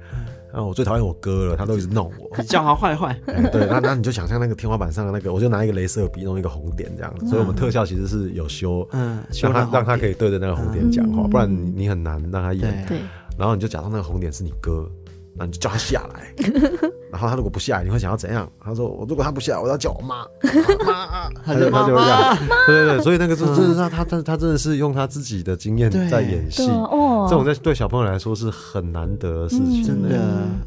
[0.52, 2.42] 然后我最讨厌我哥了，他都一直弄我。
[2.42, 3.16] 叫他坏坏。
[3.52, 7.26] 对，那那你就想象那个天花板上的那个，我就拿一个镭射笔弄一个红点这样子。
[7.26, 12.84] 所以我们特效其实是有修，嗯，让他让他可以对着那个红点讲话，不然你你很难让他演。
[12.88, 12.98] 对。
[13.36, 14.88] 然后你就假装那个红点是你哥。
[15.36, 16.32] 那你就叫他下来，
[17.10, 18.48] 然后他如果不下来，你会想要怎样？
[18.62, 20.24] 他说：“我如果他不下来，我要叫我妈。
[20.86, 26.68] 妈。”他就他就这样，对对对，所以那个是真的是他他他他真的是用他自己的经验在演戏。
[26.70, 30.18] 哦，这种在对小朋友来说是很难得的事情，真的，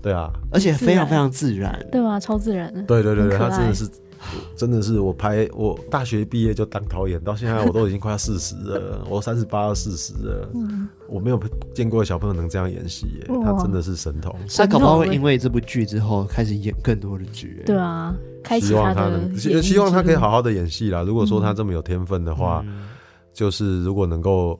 [0.01, 3.87] 对啊，而且非常非常自然，对啊，超自然的，对对对对，他真的是。
[4.55, 11.39] 真的是我拍我大学毕业就当导演，到现在我都已经快要四十了， 我三十八要四十了，嗯、我没有
[11.73, 14.35] 见过小朋友能这样演戏耶，他真的是神童。
[14.55, 18.15] 他搞不好会因为这部剧之后开始演更多的剧，对啊，
[18.59, 21.03] 希望他能希希望他可以好好的演戏啦。
[21.03, 22.87] 如果说他这么有天分的话，嗯、
[23.33, 24.59] 就是如果能够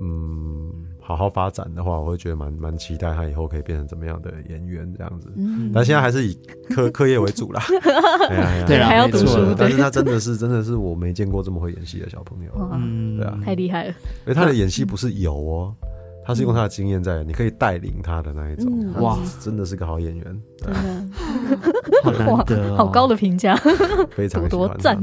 [0.00, 0.63] 嗯。
[1.06, 5.30] 好好发展的话，我会觉得蛮蛮期待他以后可以变成怎么样的演员这样子。
[5.36, 6.34] 嗯，但现在还是以
[6.70, 7.62] 课课 业为主啦。
[8.66, 9.54] 对啊，还要读书。
[9.56, 12.50] 但是他真的是真的是我没见过这么会演戏的小朋友。
[12.72, 13.90] 嗯，对啊，太厉害了。
[13.90, 15.74] 因为他的演戏不是有哦，
[16.24, 18.92] 他是用他的经验在，你可以带领他的那一种。
[18.94, 20.42] 哇，真的是个好演员。
[20.56, 21.04] 真的，
[22.02, 23.54] 好难得，好高的评价，
[24.10, 24.98] 非常多赞。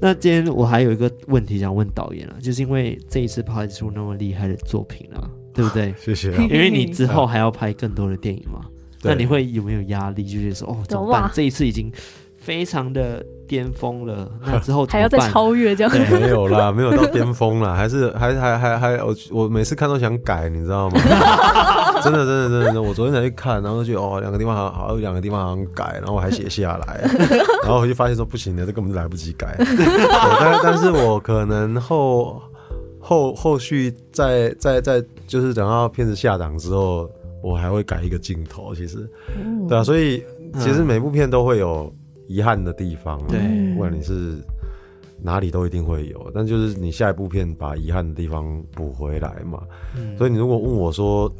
[0.00, 5.92] 那今天我还有一个问题想问导演啊，就是因为这一次拍出那么厉害的作品啊，对不对？
[5.98, 6.30] 谢谢。
[6.32, 8.60] 因为你之后还要拍更多的电影嘛，
[9.02, 10.24] 那你会有没有压力？
[10.24, 11.28] 就是说，哦，怎么办？
[11.34, 11.92] 这一次已经
[12.48, 15.92] 非常的巅峰了，那 之后还要再超越这样？
[16.10, 20.98] 没有啦，没有到巅峰啦，还是还还还还我我每次看都想改，你知道吗？
[22.02, 27.02] 真的真的真的真的，我昨天才去看，然后就觉得哦，两个地方好好，有两个地方好像改，然后我还写下来，
[27.64, 29.54] 然后我就发现说不行的，这根本就来不及改。
[30.40, 32.40] 但但是我可能后
[32.98, 37.10] 后后续再再再就是等到片子下档之后，
[37.42, 38.74] 我还会改一个镜头。
[38.74, 39.06] 其实，
[39.68, 40.24] 对啊，所以
[40.58, 41.92] 其实每部片都会有
[42.28, 43.40] 遗憾的地方，对，
[43.72, 44.36] 不管你是
[45.20, 46.30] 哪里都一定会有。
[46.32, 49.62] 但就是你下一部片把遗憾的地方补回来嘛。
[50.16, 51.34] 所以你如果问我说。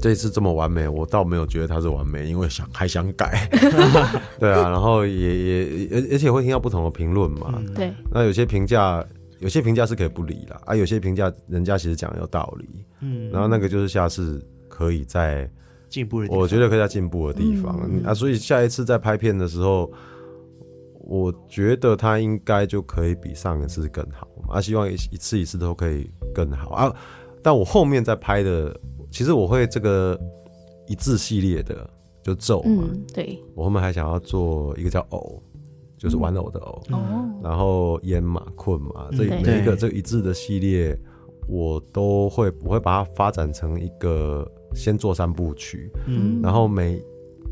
[0.00, 3.48] 这次这么完美，我倒没有觉得它是完美，因为想还想改，
[4.40, 9.04] 对啊，然后也也而而且会听到不同的评论嘛，对、嗯，那有些评价
[9.38, 15.48] 有些评价是可以不理啦，啊，有些评价人家其实讲的有道理，嗯，然后那个就是下次可以再
[15.92, 19.92] 进步，我觉得可以在进步的地方、嗯、啊，所以下一次在拍片的时候，
[21.00, 24.26] 我觉得它应该就可以比上一次更好。
[24.48, 26.70] 啊，希望一一次一次都可以更好。
[26.70, 26.96] 啊，
[27.42, 28.74] 但我后面在拍的。
[29.10, 30.18] 其实我会这个
[30.86, 31.86] 一字系列的，
[32.22, 33.04] 就咒嘛、嗯。
[33.12, 35.42] 对，我后面还想要做一个叫偶，
[35.98, 36.82] 就是玩偶的偶。
[37.42, 40.98] 然后烟嘛，困嘛，这每一个这个一字的系列，
[41.46, 45.90] 我都会我会把它发展成一个先做三部曲。
[46.06, 46.40] 嗯。
[46.42, 47.02] 然后每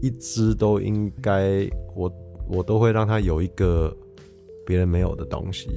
[0.01, 2.13] 一只都应该我
[2.49, 3.95] 我都会让它有一个
[4.67, 5.69] 别人没有的东西。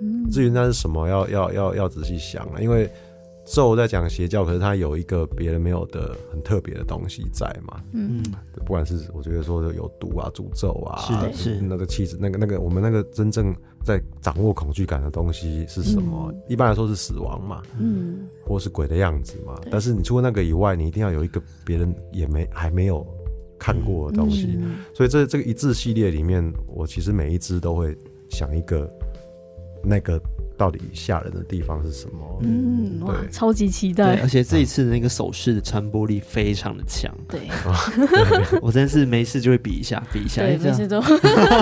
[0.00, 0.28] 嗯。
[0.30, 2.90] 至于那是什么，要要要要仔细想了，因为。
[3.44, 7.82] 咒在讲邪教，可是它有一个别人没有的很特别的东西在嘛？
[7.92, 8.22] 嗯，
[8.64, 10.98] 不管是我觉得说有毒啊、诅咒啊，
[11.32, 16.30] 是是那个气质，那个那个我们那个真正在掌握恐惧感的东西是什么？
[16.32, 19.60] 嗯、一般来说是死亡嘛，嗯，或是鬼的样子嘛。
[19.70, 23.06] 但是你除了那个以外，你一定要有一个别人也没还没有
[23.58, 24.56] 看过的东西。
[24.58, 27.94] 嗯、所以这这个一字系列里面，我其实每一支都会
[28.30, 28.90] 想一个
[29.82, 30.18] 那个。
[30.56, 32.40] 到底吓人的地方是什么？
[32.42, 34.20] 嗯，哇，超级期待！
[34.20, 37.12] 而且这一次的那个手势的传播力非常的强。
[37.28, 37.40] 对，
[38.62, 40.42] 我真是没事就会比一下，比一下。
[40.42, 40.98] 对，没事都。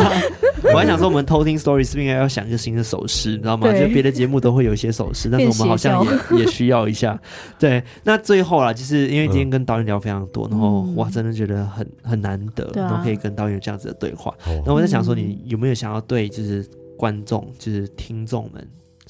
[0.73, 3.31] 我还想说，我们偷听 story 是不是应该要想一个新的手势？
[3.31, 3.73] 你知道吗？
[3.73, 7.19] 就别的节目都会有一些手势，但是我们好像也也需要一下。
[7.59, 14.35] 对，那最后啦，就是因为今天跟导演聊非常多，然后哇，真的觉得很很难得，然后可以跟导演有这样子的对话。
[14.67, 16.65] 那我在想说，你有没有想要对就是
[16.97, 18.67] 观众，就是听众们？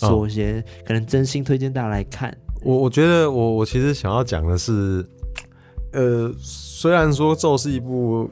[0.08, 2.36] 说一些可能真心推荐大家来看。
[2.62, 5.04] 我我觉得我我其实想要讲的是，
[5.92, 8.30] 呃，虽然说《咒》是一部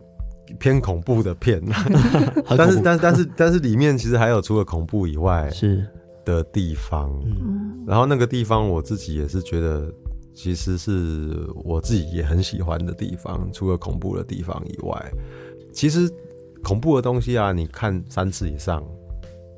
[0.58, 1.60] 偏恐怖的片，
[2.56, 5.84] 但是但是但是但是里面其实还有除了恐怖以外是
[6.24, 7.10] 的地方。
[7.24, 9.92] 嗯，然后那个地方我自己也是觉得，
[10.32, 13.48] 其实是我自己也很喜欢的地方。
[13.52, 15.10] 除了恐怖的地方以外，
[15.72, 16.08] 其实
[16.62, 18.80] 恐怖的东西啊，你看三次以上。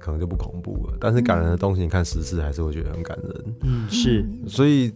[0.03, 3.55] 可能就不恐怖了，但是感人的东西，你看十次还是会觉得很感人。
[3.63, 4.29] 嗯，是。
[4.49, 4.93] 所以，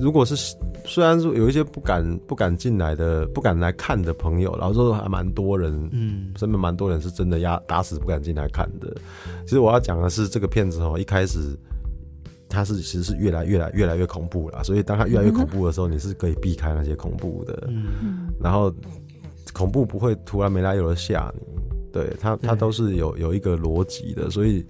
[0.00, 0.36] 如果是
[0.84, 8.96] 虽然说有一些不敢不敢进来的、不敢来看的朋友，然后说还蛮多人，嗯，身边蛮多人是真的压打死不敢进来看的。
[9.44, 11.58] 其实我要讲的是，这个片子哦，一开始
[12.48, 17.64] 它是其实是越来越来越来越恐怖了，所以当它越来越恐怖的时候，你是可以避开那些恐怖的。
[17.68, 18.72] 嗯，然后
[19.52, 21.42] 恐怖不会突然没来由的吓你。
[21.94, 24.66] 对它，它都是有有一个逻辑的，所以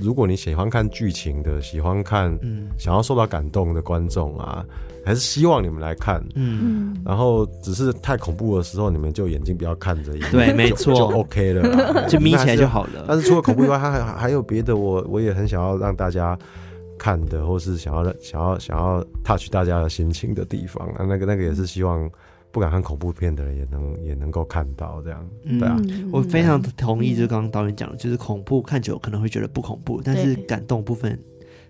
[0.00, 4.64] 如果你喜欢看剧情的，喜欢看，嗯，想要受到感动的观众啊，
[5.04, 13.04] 还是希望你们来看，嗯，然后只是太恐怖的时候，你们就眼睛不要看着，对，没错，就 OK 了， 就眯起来就好了。
[13.06, 16.36] 但是除了恐怖以外， 它还还有别的，我我也很想要让大家
[16.98, 22.10] 看的，或是想要想要想要 touch 大家的心情的地方啊，那个那个也是希望。
[22.52, 25.28] 不敢看恐怖片的人也能也能够看到这样，
[25.58, 25.80] 对啊，
[26.10, 31.16] 我非常同意，就是刚刚导演讲的，就是恐怖看久可能会觉得不恐怖，但是感动部分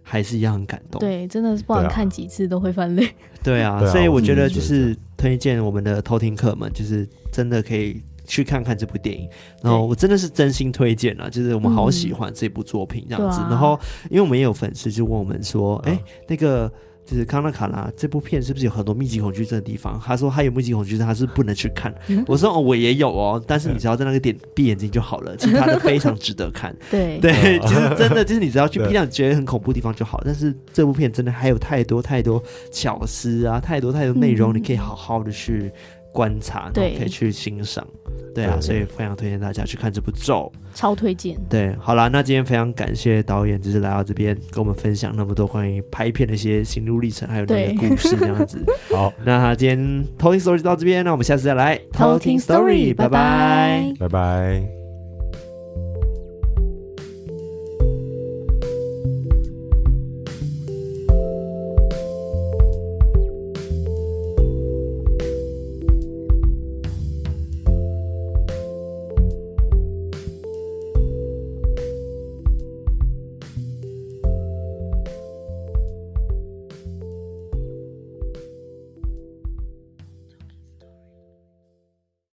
[0.03, 0.99] 还是一样很感动。
[0.99, 3.07] 对，真的是不管看几次都会翻泪。
[3.43, 9.28] 对啊，所以我觉得就是推荐我们的偷听客们，就是真的可以去看看这部电影。
[9.62, 13.41] 然后我真的是真心推荐了，就是我们好喜欢这部作品这样子。
[13.51, 13.78] 然后
[14.09, 16.72] 因为我们也有粉丝就问我们说，哎，那个。
[17.11, 20.01] 就是康纳卡拉这部片是不是有很多密集恐惧症的地方？
[20.05, 21.93] 他说他有密集恐惧症，他是不能去看。
[22.29, 26.73] 我说哦，我也有哦，但是你只要在那个点闭眼睛就好了，其他的非常值得看。
[26.89, 30.23] 对对，其实真的就是你只要去闭上觉得很恐怖的地方就好。
[30.25, 32.41] 但是这部片真的还有太多太多
[32.71, 35.73] 巧思啊，太多太多内容，你可以好好的去。
[36.13, 37.87] 观察，对，可以去欣赏，
[38.35, 41.37] 对啊，所以非常推荐大家去看这部咒，超推荐。
[41.49, 48.59] 对，好啦，那今天非常感谢导演，就是来到这边跟我们分享那么多关于拍片的一些心路历程，还有你的故事这样子。
[48.95, 51.81] 好，那今天偷听 story 就到这边，那我们下次再来。
[51.93, 54.80] 偷听 story，拜拜，拜拜。